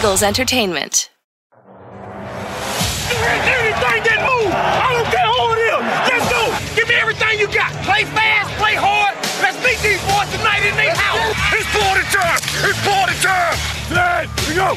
Eagles 0.00 0.22
Entertainment. 0.22 1.10
Anything 1.52 1.60
that 4.08 4.20
move, 4.24 4.48
I 4.48 4.96
don't 4.96 5.04
care 5.12 5.28
who 5.28 5.52
it 5.52 5.60
is. 5.68 5.76
Let's 6.08 6.24
go. 6.32 6.40
Give 6.74 6.88
me 6.88 6.94
everything 6.94 7.38
you 7.38 7.46
got. 7.52 7.68
Play 7.84 8.08
fast, 8.08 8.48
play 8.56 8.72
hard. 8.80 9.12
Let's 9.44 9.60
meet 9.60 9.76
these 9.84 10.00
boys 10.08 10.24
tonight 10.32 10.64
in 10.64 10.72
their 10.80 10.96
house. 10.96 11.36
It's 11.52 11.68
party 11.76 12.00
time. 12.16 12.40
It's 12.64 12.80
party 12.80 13.12
time. 13.20 13.60
Let 13.92 14.24
we 14.48 14.56
go. 14.56 14.72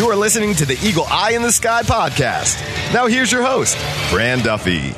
You 0.00 0.08
are 0.08 0.16
listening 0.16 0.54
to 0.54 0.64
the 0.64 0.78
Eagle 0.82 1.04
Eye 1.10 1.32
in 1.32 1.42
the 1.42 1.52
Sky 1.52 1.82
podcast. 1.82 2.56
Now, 2.94 3.06
here's 3.06 3.30
your 3.30 3.42
host, 3.42 3.76
Fran 4.10 4.38
Duffy. 4.38 4.94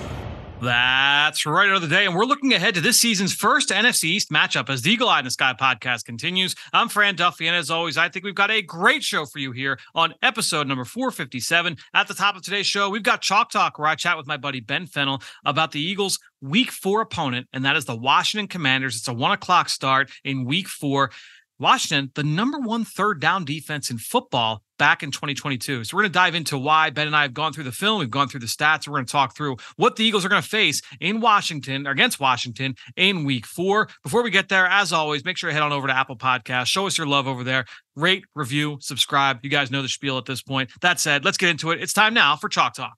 That's 0.63 1.47
right, 1.47 1.71
another 1.71 1.89
day. 1.89 2.05
And 2.05 2.15
we're 2.15 2.27
looking 2.27 2.53
ahead 2.53 2.75
to 2.75 2.83
this 2.83 3.01
season's 3.01 3.33
first 3.33 3.71
NFC 3.71 4.05
East 4.05 4.31
matchup 4.31 4.69
as 4.69 4.83
the 4.83 4.91
Eagle 4.91 5.09
Eye 5.09 5.21
in 5.21 5.25
the 5.25 5.31
Sky 5.31 5.55
podcast 5.59 6.05
continues. 6.05 6.55
I'm 6.75 6.91
Fran 6.91 7.17
Duffy. 7.17 7.47
And 7.47 7.57
as 7.57 7.71
always, 7.71 7.97
I 7.97 8.11
think 8.11 8.27
we've 8.27 8.35
got 8.35 8.51
a 8.51 8.61
great 8.61 9.03
show 9.03 9.25
for 9.25 9.39
you 9.39 9.53
here 9.53 9.79
on 9.95 10.13
episode 10.23 10.67
number 10.67 10.85
457. 10.85 11.79
At 11.95 12.09
the 12.09 12.15
top 12.15 12.37
of 12.37 12.43
today's 12.43 12.67
show, 12.67 12.91
we've 12.91 13.03
got 13.03 13.23
Chalk 13.23 13.51
Talk, 13.51 13.79
where 13.79 13.89
I 13.89 13.95
chat 13.95 14.19
with 14.19 14.27
my 14.27 14.37
buddy 14.37 14.61
Ben 14.61 14.87
Fennell 14.87 15.23
about 15.47 15.73
the 15.73 15.81
Eagles' 15.81 16.19
week 16.43 16.71
four 16.71 17.01
opponent, 17.01 17.49
and 17.55 17.65
that 17.65 17.77
is 17.77 17.87
the 17.87 17.97
Washington 17.97 18.47
Commanders. 18.47 18.97
It's 18.97 19.09
a 19.09 19.15
one 19.15 19.33
o'clock 19.33 19.71
start 19.71 20.11
in 20.25 20.45
week 20.45 20.69
four. 20.69 21.11
Washington, 21.59 22.11
the 22.15 22.23
number 22.23 22.59
one 22.59 22.85
third 22.85 23.19
down 23.19 23.47
defense 23.47 23.91
in 23.91 23.97
football 23.97 24.63
back 24.81 25.03
in 25.03 25.11
2022. 25.11 25.85
So 25.85 25.95
we're 25.95 26.05
going 26.05 26.11
to 26.11 26.19
dive 26.19 26.35
into 26.35 26.57
why 26.57 26.89
Ben 26.89 27.07
and 27.07 27.15
I 27.15 27.21
have 27.23 27.35
gone 27.35 27.53
through 27.53 27.65
the 27.65 27.71
film. 27.71 27.99
We've 27.99 28.11
gone 28.11 28.29
through 28.29 28.41
the 28.41 28.47
stats. 28.47 28.89
We're 28.89 28.95
going 28.95 29.05
to 29.05 29.13
talk 29.13 29.37
through 29.37 29.59
what 29.77 29.97
the 29.97 30.05
Eagles 30.05 30.25
are 30.25 30.31
going 30.31 30.41
to 30.41 30.49
face 30.49 30.81
in 31.01 31.21
Washington 31.21 31.87
against 31.87 32.19
Washington 32.19 32.75
in 32.97 33.25
week 33.25 33.45
four. 33.45 33.91
Before 34.03 34.23
we 34.23 34.31
get 34.31 34.49
there, 34.49 34.67
as 34.67 34.91
always, 34.91 35.23
make 35.23 35.37
sure 35.37 35.51
you 35.51 35.55
head 35.55 35.63
on 35.63 35.71
over 35.71 35.87
to 35.87 35.95
Apple 35.95 36.17
Podcasts. 36.17 36.69
Show 36.69 36.87
us 36.87 36.97
your 36.97 37.07
love 37.07 37.29
over 37.29 37.45
there. 37.45 37.67
Rate, 37.95 38.25
review, 38.35 38.79
subscribe. 38.81 39.41
You 39.43 39.51
guys 39.51 39.71
know 39.71 39.83
the 39.83 39.89
spiel 39.89 40.17
at 40.17 40.25
this 40.25 40.41
point. 40.41 40.71
That 40.81 40.99
said, 40.99 41.27
let's 41.27 41.37
get 41.37 41.51
into 41.51 41.73
it. 41.73 41.83
It's 41.83 41.93
time 41.93 42.15
now 42.15 42.37
for 42.37 42.49
Chalk 42.49 42.73
Talk. 42.73 42.97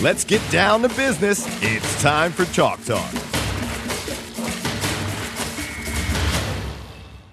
Let's 0.00 0.24
get 0.24 0.48
down 0.50 0.82
to 0.82 0.88
business. 0.90 1.44
It's 1.60 2.00
time 2.00 2.30
for 2.30 2.44
Chalk 2.46 2.84
Talk. 2.84 3.41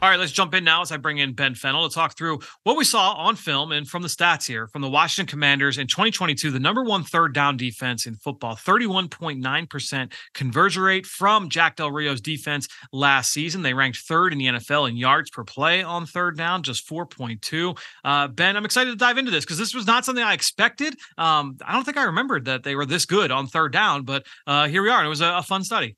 All 0.01 0.09
right, 0.09 0.17
let's 0.17 0.31
jump 0.31 0.53
in 0.53 0.63
now 0.63 0.81
as 0.81 0.93
I 0.93 0.97
bring 0.97 1.17
in 1.17 1.33
Ben 1.33 1.55
Fennell 1.55 1.89
to 1.89 1.93
talk 1.93 2.17
through 2.17 2.39
what 2.63 2.77
we 2.77 2.85
saw 2.85 3.11
on 3.15 3.35
film 3.35 3.73
and 3.73 3.85
from 3.85 4.01
the 4.01 4.07
stats 4.07 4.47
here 4.47 4.69
from 4.69 4.81
the 4.81 4.89
Washington 4.89 5.29
Commanders 5.29 5.77
in 5.77 5.87
2022, 5.87 6.51
the 6.51 6.59
number 6.59 6.85
one 6.85 7.03
third 7.03 7.33
down 7.33 7.57
defense 7.57 8.05
in 8.05 8.15
football, 8.15 8.55
31.9% 8.55 10.13
conversion 10.33 10.83
rate 10.83 11.05
from 11.05 11.49
Jack 11.49 11.75
Del 11.75 11.91
Rio's 11.91 12.21
defense 12.21 12.69
last 12.93 13.33
season. 13.33 13.61
They 13.61 13.73
ranked 13.73 13.97
third 13.97 14.31
in 14.31 14.39
the 14.39 14.45
NFL 14.45 14.87
in 14.87 14.95
yards 14.95 15.31
per 15.31 15.43
play 15.43 15.83
on 15.83 16.05
third 16.05 16.37
down, 16.37 16.63
just 16.63 16.87
4.2. 16.87 17.77
Uh, 18.05 18.29
ben, 18.29 18.55
I'm 18.55 18.63
excited 18.63 18.91
to 18.91 18.95
dive 18.95 19.17
into 19.17 19.31
this 19.31 19.43
because 19.43 19.57
this 19.57 19.75
was 19.75 19.85
not 19.85 20.05
something 20.05 20.23
I 20.23 20.31
expected. 20.31 20.95
Um, 21.17 21.57
I 21.65 21.73
don't 21.73 21.83
think 21.83 21.97
I 21.97 22.03
remembered 22.03 22.45
that 22.45 22.63
they 22.63 22.75
were 22.75 22.85
this 22.85 23.05
good 23.05 23.31
on 23.31 23.47
third 23.47 23.73
down, 23.73 24.05
but 24.05 24.25
uh, 24.47 24.69
here 24.69 24.81
we 24.81 24.89
are. 24.89 24.99
And 24.99 25.07
it 25.07 25.09
was 25.09 25.19
a, 25.19 25.39
a 25.39 25.43
fun 25.43 25.65
study. 25.65 25.97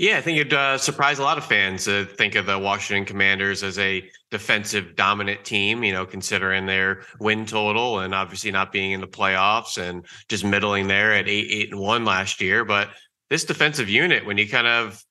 Yeah, 0.00 0.18
I 0.18 0.20
think 0.20 0.38
it'd 0.38 0.52
uh, 0.52 0.78
surprise 0.78 1.18
a 1.18 1.24
lot 1.24 1.38
of 1.38 1.44
fans 1.44 1.86
to 1.86 2.04
think 2.04 2.36
of 2.36 2.46
the 2.46 2.56
Washington 2.56 3.04
Commanders 3.04 3.64
as 3.64 3.80
a 3.80 4.08
defensive 4.30 4.94
dominant 4.94 5.44
team, 5.44 5.82
you 5.82 5.92
know, 5.92 6.06
considering 6.06 6.66
their 6.66 7.02
win 7.18 7.44
total 7.44 7.98
and 7.98 8.14
obviously 8.14 8.52
not 8.52 8.70
being 8.70 8.92
in 8.92 9.00
the 9.00 9.08
playoffs 9.08 9.76
and 9.76 10.06
just 10.28 10.44
middling 10.44 10.86
there 10.86 11.12
at 11.12 11.26
eight, 11.26 11.48
eight 11.50 11.72
and 11.72 11.80
one 11.80 12.04
last 12.04 12.40
year. 12.40 12.64
But 12.64 12.90
this 13.28 13.42
defensive 13.42 13.88
unit, 13.88 14.24
when 14.24 14.38
you 14.38 14.48
kind 14.48 14.68
of 14.68 15.02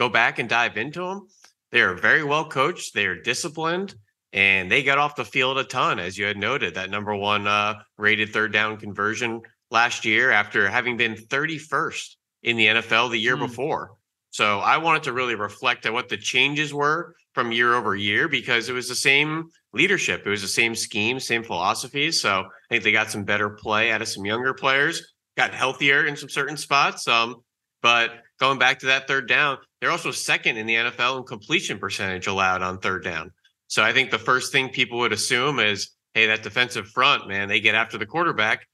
go 0.00 0.08
back 0.08 0.40
and 0.40 0.48
dive 0.48 0.76
into 0.76 1.06
them, 1.06 1.28
they 1.70 1.82
are 1.82 1.94
very 1.94 2.24
well 2.24 2.48
coached, 2.48 2.92
they 2.92 3.06
are 3.06 3.22
disciplined, 3.22 3.94
and 4.32 4.68
they 4.68 4.82
got 4.82 4.98
off 4.98 5.14
the 5.14 5.24
field 5.24 5.58
a 5.58 5.64
ton, 5.64 6.00
as 6.00 6.18
you 6.18 6.26
had 6.26 6.38
noted, 6.38 6.74
that 6.74 6.90
number 6.90 7.14
one 7.14 7.46
uh, 7.46 7.74
rated 7.98 8.32
third 8.32 8.52
down 8.52 8.78
conversion 8.78 9.42
last 9.70 10.04
year 10.04 10.32
after 10.32 10.68
having 10.68 10.96
been 10.96 11.14
31st 11.14 12.16
in 12.42 12.56
the 12.56 12.66
NFL 12.66 13.12
the 13.12 13.16
year 13.16 13.36
mm. 13.36 13.46
before. 13.46 13.92
So 14.34 14.58
I 14.58 14.78
wanted 14.78 15.04
to 15.04 15.12
really 15.12 15.36
reflect 15.36 15.86
on 15.86 15.92
what 15.92 16.08
the 16.08 16.16
changes 16.16 16.74
were 16.74 17.14
from 17.34 17.52
year 17.52 17.74
over 17.74 17.94
year 17.94 18.26
because 18.26 18.68
it 18.68 18.72
was 18.72 18.88
the 18.88 18.96
same 18.96 19.48
leadership, 19.72 20.24
it 20.26 20.28
was 20.28 20.42
the 20.42 20.48
same 20.48 20.74
scheme, 20.74 21.20
same 21.20 21.44
philosophies. 21.44 22.20
So 22.20 22.40
I 22.40 22.44
think 22.68 22.82
they 22.82 22.90
got 22.90 23.12
some 23.12 23.22
better 23.22 23.48
play 23.48 23.92
out 23.92 24.02
of 24.02 24.08
some 24.08 24.26
younger 24.26 24.52
players, 24.52 25.14
got 25.36 25.54
healthier 25.54 26.06
in 26.06 26.16
some 26.16 26.28
certain 26.28 26.56
spots. 26.56 27.06
Um, 27.06 27.44
but 27.80 28.10
going 28.40 28.58
back 28.58 28.80
to 28.80 28.86
that 28.86 29.06
third 29.06 29.28
down, 29.28 29.58
they're 29.80 29.92
also 29.92 30.10
second 30.10 30.56
in 30.56 30.66
the 30.66 30.74
NFL 30.74 31.18
in 31.18 31.22
completion 31.22 31.78
percentage 31.78 32.26
allowed 32.26 32.60
on 32.60 32.80
third 32.80 33.04
down. 33.04 33.30
So 33.68 33.84
I 33.84 33.92
think 33.92 34.10
the 34.10 34.18
first 34.18 34.50
thing 34.50 34.68
people 34.68 34.98
would 34.98 35.12
assume 35.12 35.60
is, 35.60 35.92
hey, 36.12 36.26
that 36.26 36.42
defensive 36.42 36.88
front, 36.88 37.28
man, 37.28 37.46
they 37.46 37.60
get 37.60 37.76
after 37.76 37.98
the 37.98 38.06
quarterback. 38.06 38.66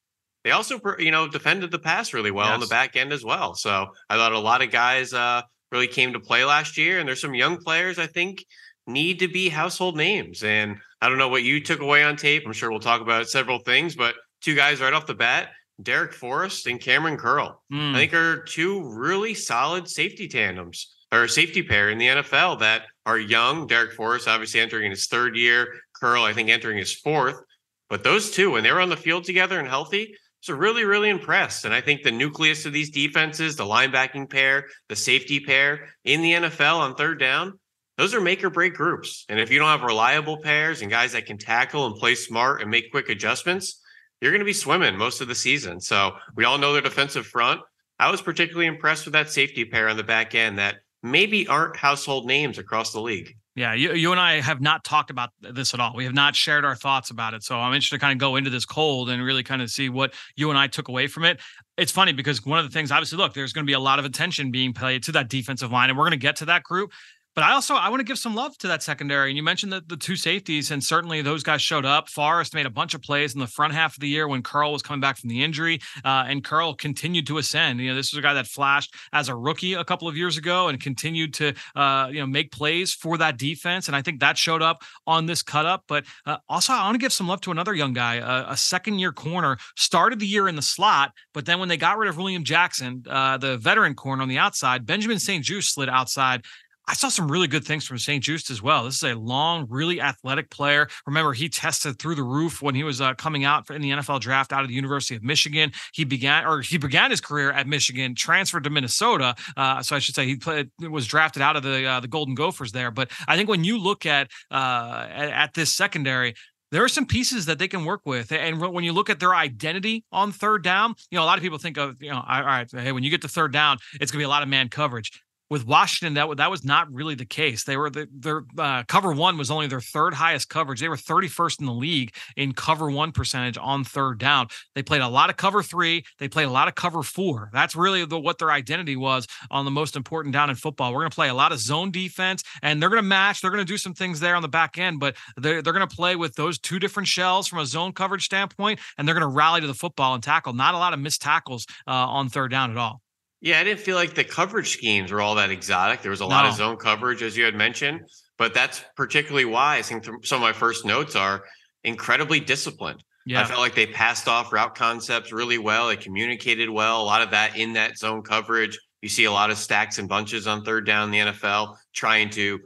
They 0.44 0.52
also, 0.52 0.80
you 0.98 1.10
know, 1.10 1.28
defended 1.28 1.70
the 1.70 1.78
pass 1.78 2.14
really 2.14 2.30
well 2.30 2.46
yes. 2.46 2.54
on 2.54 2.60
the 2.60 2.66
back 2.66 2.96
end 2.96 3.12
as 3.12 3.24
well. 3.24 3.54
So 3.54 3.88
I 4.08 4.16
thought 4.16 4.32
a 4.32 4.38
lot 4.38 4.62
of 4.62 4.70
guys 4.70 5.12
uh, 5.12 5.42
really 5.70 5.86
came 5.86 6.12
to 6.14 6.20
play 6.20 6.44
last 6.44 6.78
year, 6.78 6.98
and 6.98 7.06
there's 7.06 7.20
some 7.20 7.34
young 7.34 7.58
players 7.58 7.98
I 7.98 8.06
think 8.06 8.44
need 8.86 9.18
to 9.18 9.28
be 9.28 9.48
household 9.48 9.96
names. 9.96 10.42
And 10.42 10.76
I 11.00 11.08
don't 11.08 11.18
know 11.18 11.28
what 11.28 11.42
you 11.42 11.60
took 11.60 11.80
away 11.80 12.02
on 12.02 12.16
tape. 12.16 12.44
I'm 12.46 12.52
sure 12.52 12.70
we'll 12.70 12.80
talk 12.80 13.00
about 13.00 13.28
several 13.28 13.58
things, 13.58 13.94
but 13.94 14.14
two 14.40 14.54
guys 14.54 14.80
right 14.80 14.92
off 14.92 15.06
the 15.06 15.14
bat, 15.14 15.50
Derek 15.82 16.12
Forrest 16.12 16.66
and 16.66 16.80
Cameron 16.80 17.16
Curl, 17.16 17.62
mm. 17.72 17.78
I 17.78 17.90
hmm. 17.90 17.96
think 17.96 18.14
are 18.14 18.42
two 18.42 18.82
really 18.94 19.34
solid 19.34 19.88
safety 19.88 20.28
tandems 20.28 20.94
or 21.12 21.26
safety 21.26 21.62
pair 21.62 21.90
in 21.90 21.98
the 21.98 22.06
NFL 22.06 22.60
that 22.60 22.82
are 23.06 23.18
young. 23.18 23.66
Derek 23.66 23.92
Forrest 23.92 24.28
obviously 24.28 24.60
entering 24.60 24.90
his 24.90 25.06
third 25.06 25.36
year, 25.36 25.74
Curl 25.94 26.24
I 26.24 26.32
think 26.32 26.48
entering 26.48 26.78
his 26.78 26.92
fourth. 26.92 27.40
But 27.88 28.04
those 28.04 28.30
two, 28.30 28.52
when 28.52 28.62
they 28.62 28.70
were 28.70 28.80
on 28.80 28.88
the 28.88 28.96
field 28.96 29.24
together 29.24 29.58
and 29.58 29.68
healthy, 29.68 30.14
so 30.40 30.54
really, 30.54 30.84
really 30.84 31.10
impressed. 31.10 31.64
And 31.64 31.74
I 31.74 31.80
think 31.80 32.02
the 32.02 32.10
nucleus 32.10 32.64
of 32.64 32.72
these 32.72 32.90
defenses, 32.90 33.56
the 33.56 33.64
linebacking 33.64 34.30
pair, 34.30 34.66
the 34.88 34.96
safety 34.96 35.40
pair 35.40 35.88
in 36.04 36.22
the 36.22 36.32
NFL 36.32 36.78
on 36.78 36.94
third 36.94 37.20
down, 37.20 37.58
those 37.98 38.14
are 38.14 38.20
make 38.20 38.42
or 38.42 38.48
break 38.48 38.74
groups. 38.74 39.26
And 39.28 39.38
if 39.38 39.50
you 39.50 39.58
don't 39.58 39.68
have 39.68 39.82
reliable 39.82 40.38
pairs 40.38 40.80
and 40.80 40.90
guys 40.90 41.12
that 41.12 41.26
can 41.26 41.36
tackle 41.36 41.86
and 41.86 41.94
play 41.96 42.14
smart 42.14 42.62
and 42.62 42.70
make 42.70 42.90
quick 42.90 43.10
adjustments, 43.10 43.80
you're 44.20 44.32
going 44.32 44.40
to 44.40 44.46
be 44.46 44.54
swimming 44.54 44.96
most 44.96 45.20
of 45.20 45.28
the 45.28 45.34
season. 45.34 45.80
So 45.80 46.12
we 46.34 46.44
all 46.44 46.58
know 46.58 46.72
their 46.72 46.82
defensive 46.82 47.26
front. 47.26 47.60
I 47.98 48.10
was 48.10 48.22
particularly 48.22 48.66
impressed 48.66 49.04
with 49.04 49.12
that 49.12 49.30
safety 49.30 49.66
pair 49.66 49.88
on 49.90 49.98
the 49.98 50.02
back 50.02 50.34
end 50.34 50.58
that 50.58 50.76
maybe 51.02 51.46
aren't 51.46 51.76
household 51.76 52.26
names 52.26 52.58
across 52.58 52.92
the 52.92 53.00
league. 53.00 53.36
Yeah, 53.56 53.74
you, 53.74 53.94
you 53.94 54.12
and 54.12 54.20
I 54.20 54.40
have 54.40 54.60
not 54.60 54.84
talked 54.84 55.10
about 55.10 55.30
this 55.40 55.74
at 55.74 55.80
all. 55.80 55.94
We 55.96 56.04
have 56.04 56.14
not 56.14 56.36
shared 56.36 56.64
our 56.64 56.76
thoughts 56.76 57.10
about 57.10 57.34
it. 57.34 57.42
So 57.42 57.58
I'm 57.58 57.74
interested 57.74 57.96
to 57.96 58.00
kind 58.00 58.12
of 58.12 58.18
go 58.18 58.36
into 58.36 58.48
this 58.48 58.64
cold 58.64 59.10
and 59.10 59.22
really 59.22 59.42
kind 59.42 59.60
of 59.60 59.70
see 59.70 59.88
what 59.88 60.14
you 60.36 60.50
and 60.50 60.58
I 60.58 60.68
took 60.68 60.88
away 60.88 61.08
from 61.08 61.24
it. 61.24 61.40
It's 61.76 61.90
funny 61.90 62.12
because 62.12 62.44
one 62.46 62.60
of 62.60 62.64
the 62.64 62.70
things, 62.70 62.92
obviously, 62.92 63.18
look, 63.18 63.34
there's 63.34 63.52
going 63.52 63.64
to 63.64 63.70
be 63.70 63.74
a 63.74 63.80
lot 63.80 63.98
of 63.98 64.04
attention 64.04 64.52
being 64.52 64.72
paid 64.72 65.02
to 65.04 65.12
that 65.12 65.28
defensive 65.28 65.72
line, 65.72 65.90
and 65.90 65.98
we're 65.98 66.04
going 66.04 66.12
to 66.12 66.16
get 66.16 66.36
to 66.36 66.44
that 66.44 66.62
group. 66.62 66.92
But 67.40 67.46
I 67.46 67.52
also 67.54 67.74
I 67.74 67.88
want 67.88 68.00
to 68.00 68.04
give 68.04 68.18
some 68.18 68.34
love 68.34 68.58
to 68.58 68.68
that 68.68 68.82
secondary. 68.82 69.30
And 69.30 69.36
you 69.38 69.42
mentioned 69.42 69.72
the, 69.72 69.82
the 69.86 69.96
two 69.96 70.14
safeties, 70.14 70.70
and 70.70 70.84
certainly 70.84 71.22
those 71.22 71.42
guys 71.42 71.62
showed 71.62 71.86
up. 71.86 72.10
Forrest 72.10 72.52
made 72.52 72.66
a 72.66 72.70
bunch 72.70 72.92
of 72.92 73.00
plays 73.00 73.32
in 73.32 73.40
the 73.40 73.46
front 73.46 73.72
half 73.72 73.94
of 73.94 74.00
the 74.00 74.08
year 74.08 74.28
when 74.28 74.42
Curl 74.42 74.72
was 74.72 74.82
coming 74.82 75.00
back 75.00 75.16
from 75.16 75.30
the 75.30 75.42
injury, 75.42 75.80
uh, 76.04 76.26
and 76.28 76.44
Curl 76.44 76.74
continued 76.74 77.26
to 77.28 77.38
ascend. 77.38 77.80
You 77.80 77.88
know, 77.88 77.94
this 77.94 78.12
was 78.12 78.18
a 78.18 78.20
guy 78.20 78.34
that 78.34 78.46
flashed 78.46 78.94
as 79.14 79.30
a 79.30 79.34
rookie 79.34 79.72
a 79.72 79.82
couple 79.82 80.06
of 80.06 80.18
years 80.18 80.36
ago 80.36 80.68
and 80.68 80.78
continued 80.78 81.32
to 81.32 81.54
uh, 81.74 82.08
you 82.12 82.20
know 82.20 82.26
make 82.26 82.52
plays 82.52 82.92
for 82.92 83.16
that 83.16 83.38
defense. 83.38 83.86
And 83.86 83.96
I 83.96 84.02
think 84.02 84.20
that 84.20 84.36
showed 84.36 84.60
up 84.60 84.82
on 85.06 85.24
this 85.24 85.42
cut 85.42 85.64
up. 85.64 85.84
But 85.88 86.04
uh, 86.26 86.36
also, 86.46 86.74
I 86.74 86.84
want 86.84 86.96
to 86.96 86.98
give 86.98 87.10
some 87.14 87.26
love 87.26 87.40
to 87.42 87.52
another 87.52 87.74
young 87.74 87.94
guy, 87.94 88.16
a 88.16 88.56
second 88.58 88.98
year 88.98 89.12
corner, 89.12 89.56
started 89.78 90.20
the 90.20 90.26
year 90.26 90.46
in 90.46 90.56
the 90.56 90.62
slot, 90.62 91.14
but 91.32 91.46
then 91.46 91.58
when 91.58 91.70
they 91.70 91.78
got 91.78 91.96
rid 91.96 92.10
of 92.10 92.18
William 92.18 92.44
Jackson, 92.44 93.02
uh, 93.08 93.38
the 93.38 93.56
veteran 93.56 93.94
corner 93.94 94.20
on 94.20 94.28
the 94.28 94.36
outside, 94.36 94.84
Benjamin 94.84 95.18
St-Juste 95.18 95.72
slid 95.72 95.88
outside 95.88 96.44
I 96.90 96.94
saw 96.94 97.08
some 97.08 97.30
really 97.30 97.46
good 97.46 97.64
things 97.64 97.86
from 97.86 97.98
St-Juste 97.98 98.50
as 98.50 98.60
well. 98.60 98.82
This 98.82 98.96
is 98.96 99.04
a 99.04 99.14
long, 99.14 99.64
really 99.70 100.00
athletic 100.00 100.50
player. 100.50 100.88
Remember, 101.06 101.32
he 101.32 101.48
tested 101.48 102.00
through 102.00 102.16
the 102.16 102.24
roof 102.24 102.62
when 102.62 102.74
he 102.74 102.82
was 102.82 103.00
uh, 103.00 103.14
coming 103.14 103.44
out 103.44 103.70
in 103.70 103.80
the 103.80 103.90
NFL 103.90 104.18
draft 104.18 104.52
out 104.52 104.62
of 104.62 104.68
the 104.68 104.74
University 104.74 105.14
of 105.14 105.22
Michigan. 105.22 105.70
He 105.92 106.02
began, 106.02 106.44
or 106.44 106.62
he 106.62 106.78
began 106.78 107.12
his 107.12 107.20
career 107.20 107.52
at 107.52 107.68
Michigan, 107.68 108.16
transferred 108.16 108.64
to 108.64 108.70
Minnesota. 108.70 109.36
Uh, 109.56 109.80
so 109.84 109.94
I 109.94 110.00
should 110.00 110.16
say 110.16 110.26
he 110.26 110.34
played, 110.34 110.72
was 110.80 111.06
drafted 111.06 111.42
out 111.42 111.54
of 111.54 111.62
the 111.62 111.86
uh, 111.86 112.00
the 112.00 112.08
Golden 112.08 112.34
Gophers 112.34 112.72
there. 112.72 112.90
But 112.90 113.12
I 113.28 113.36
think 113.36 113.48
when 113.48 113.62
you 113.62 113.78
look 113.78 114.04
at, 114.04 114.28
uh, 114.50 115.06
at 115.10 115.30
at 115.30 115.54
this 115.54 115.72
secondary, 115.72 116.34
there 116.72 116.82
are 116.82 116.88
some 116.88 117.06
pieces 117.06 117.46
that 117.46 117.60
they 117.60 117.68
can 117.68 117.84
work 117.84 118.00
with. 118.04 118.32
And 118.32 118.60
when 118.60 118.82
you 118.82 118.92
look 118.92 119.10
at 119.10 119.20
their 119.20 119.36
identity 119.36 120.04
on 120.10 120.32
third 120.32 120.64
down, 120.64 120.96
you 121.12 121.18
know, 121.18 121.22
a 121.22 121.26
lot 121.26 121.38
of 121.38 121.42
people 121.42 121.58
think 121.58 121.78
of, 121.78 122.02
you 122.02 122.10
know, 122.10 122.24
all 122.28 122.42
right, 122.42 122.68
hey, 122.68 122.90
when 122.90 123.04
you 123.04 123.10
get 123.10 123.22
to 123.22 123.28
third 123.28 123.52
down, 123.52 123.78
it's 124.00 124.10
going 124.10 124.18
to 124.18 124.22
be 124.22 124.24
a 124.24 124.28
lot 124.28 124.42
of 124.42 124.48
man 124.48 124.68
coverage 124.68 125.12
with 125.50 125.66
Washington, 125.66 126.14
that 126.14 126.36
that 126.36 126.50
was 126.50 126.64
not 126.64 126.90
really 126.92 127.16
the 127.16 127.26
case. 127.26 127.64
They 127.64 127.76
were 127.76 127.90
the, 127.90 128.08
their 128.12 128.44
uh, 128.56 128.84
cover 128.84 129.12
one 129.12 129.36
was 129.36 129.50
only 129.50 129.66
their 129.66 129.80
third 129.80 130.14
highest 130.14 130.48
coverage. 130.48 130.80
They 130.80 130.88
were 130.88 130.96
31st 130.96 131.60
in 131.60 131.66
the 131.66 131.72
league 131.72 132.14
in 132.36 132.52
cover 132.52 132.90
one 132.90 133.10
percentage 133.12 133.58
on 133.60 133.82
third 133.84 134.18
down. 134.18 134.46
They 134.74 134.82
played 134.82 135.02
a 135.02 135.08
lot 135.08 135.28
of 135.28 135.36
cover 135.36 135.62
three. 135.62 136.04
They 136.18 136.28
played 136.28 136.44
a 136.44 136.50
lot 136.50 136.68
of 136.68 136.76
cover 136.76 137.02
four. 137.02 137.50
That's 137.52 137.74
really 137.74 138.04
the, 138.04 138.18
what 138.18 138.38
their 138.38 138.52
identity 138.52 138.96
was 138.96 139.26
on 139.50 139.64
the 139.64 139.70
most 139.70 139.96
important 139.96 140.32
down 140.32 140.50
in 140.50 140.56
football. 140.56 140.92
We're 140.92 141.00
going 141.00 141.10
to 141.10 141.14
play 141.14 141.28
a 141.28 141.34
lot 141.34 141.52
of 141.52 141.58
zone 141.58 141.90
defense, 141.90 142.44
and 142.62 142.80
they're 142.80 142.88
going 142.88 143.02
to 143.02 143.08
match. 143.08 143.40
They're 143.40 143.50
going 143.50 143.64
to 143.66 143.70
do 143.70 143.78
some 143.78 143.94
things 143.94 144.20
there 144.20 144.36
on 144.36 144.42
the 144.42 144.48
back 144.48 144.78
end, 144.78 145.00
but 145.00 145.16
they're 145.36 145.62
they're 145.62 145.72
going 145.72 145.88
to 145.88 145.94
play 145.94 146.14
with 146.14 146.34
those 146.36 146.58
two 146.58 146.78
different 146.78 147.08
shells 147.08 147.48
from 147.48 147.58
a 147.58 147.66
zone 147.66 147.92
coverage 147.92 148.24
standpoint, 148.24 148.78
and 148.96 149.06
they're 149.06 149.14
going 149.14 149.28
to 149.28 149.36
rally 149.36 149.60
to 149.60 149.66
the 149.66 149.74
football 149.74 150.14
and 150.14 150.22
tackle. 150.22 150.52
Not 150.52 150.74
a 150.74 150.78
lot 150.78 150.92
of 150.92 151.00
missed 151.00 151.22
tackles 151.22 151.66
uh, 151.88 151.90
on 151.90 152.28
third 152.28 152.50
down 152.50 152.70
at 152.70 152.76
all. 152.76 153.02
Yeah, 153.40 153.58
I 153.58 153.64
didn't 153.64 153.80
feel 153.80 153.96
like 153.96 154.14
the 154.14 154.24
coverage 154.24 154.70
schemes 154.70 155.12
were 155.12 155.20
all 155.20 155.36
that 155.36 155.50
exotic. 155.50 156.02
There 156.02 156.10
was 156.10 156.20
a 156.20 156.24
no. 156.24 156.28
lot 156.28 156.46
of 156.46 156.54
zone 156.54 156.76
coverage, 156.76 157.22
as 157.22 157.36
you 157.36 157.44
had 157.44 157.54
mentioned, 157.54 158.02
but 158.36 158.52
that's 158.52 158.84
particularly 158.96 159.46
why 159.46 159.78
I 159.78 159.82
think 159.82 160.04
some 160.24 160.36
of 160.36 160.42
my 160.42 160.52
first 160.52 160.84
notes 160.84 161.16
are 161.16 161.44
incredibly 161.82 162.40
disciplined. 162.40 163.02
Yeah. 163.26 163.40
I 163.40 163.44
felt 163.44 163.60
like 163.60 163.74
they 163.74 163.86
passed 163.86 164.28
off 164.28 164.52
route 164.52 164.74
concepts 164.74 165.32
really 165.32 165.58
well. 165.58 165.88
They 165.88 165.96
communicated 165.96 166.68
well. 166.68 167.02
A 167.02 167.04
lot 167.04 167.22
of 167.22 167.30
that 167.30 167.56
in 167.56 167.74
that 167.74 167.96
zone 167.96 168.22
coverage. 168.22 168.78
You 169.02 169.08
see 169.08 169.24
a 169.24 169.32
lot 169.32 169.50
of 169.50 169.56
stacks 169.56 169.98
and 169.98 170.08
bunches 170.08 170.46
on 170.46 170.64
third 170.64 170.84
down 170.84 171.04
in 171.04 171.26
the 171.26 171.32
NFL 171.32 171.76
trying 171.94 172.30
to, 172.30 172.58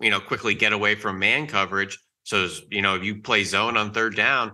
you 0.00 0.10
know, 0.10 0.20
quickly 0.20 0.54
get 0.54 0.72
away 0.72 0.94
from 0.94 1.18
man 1.18 1.46
coverage. 1.46 1.98
So, 2.24 2.48
you 2.70 2.82
know, 2.82 2.96
if 2.96 3.04
you 3.04 3.22
play 3.22 3.44
zone 3.44 3.76
on 3.76 3.92
third 3.92 4.14
down, 4.14 4.52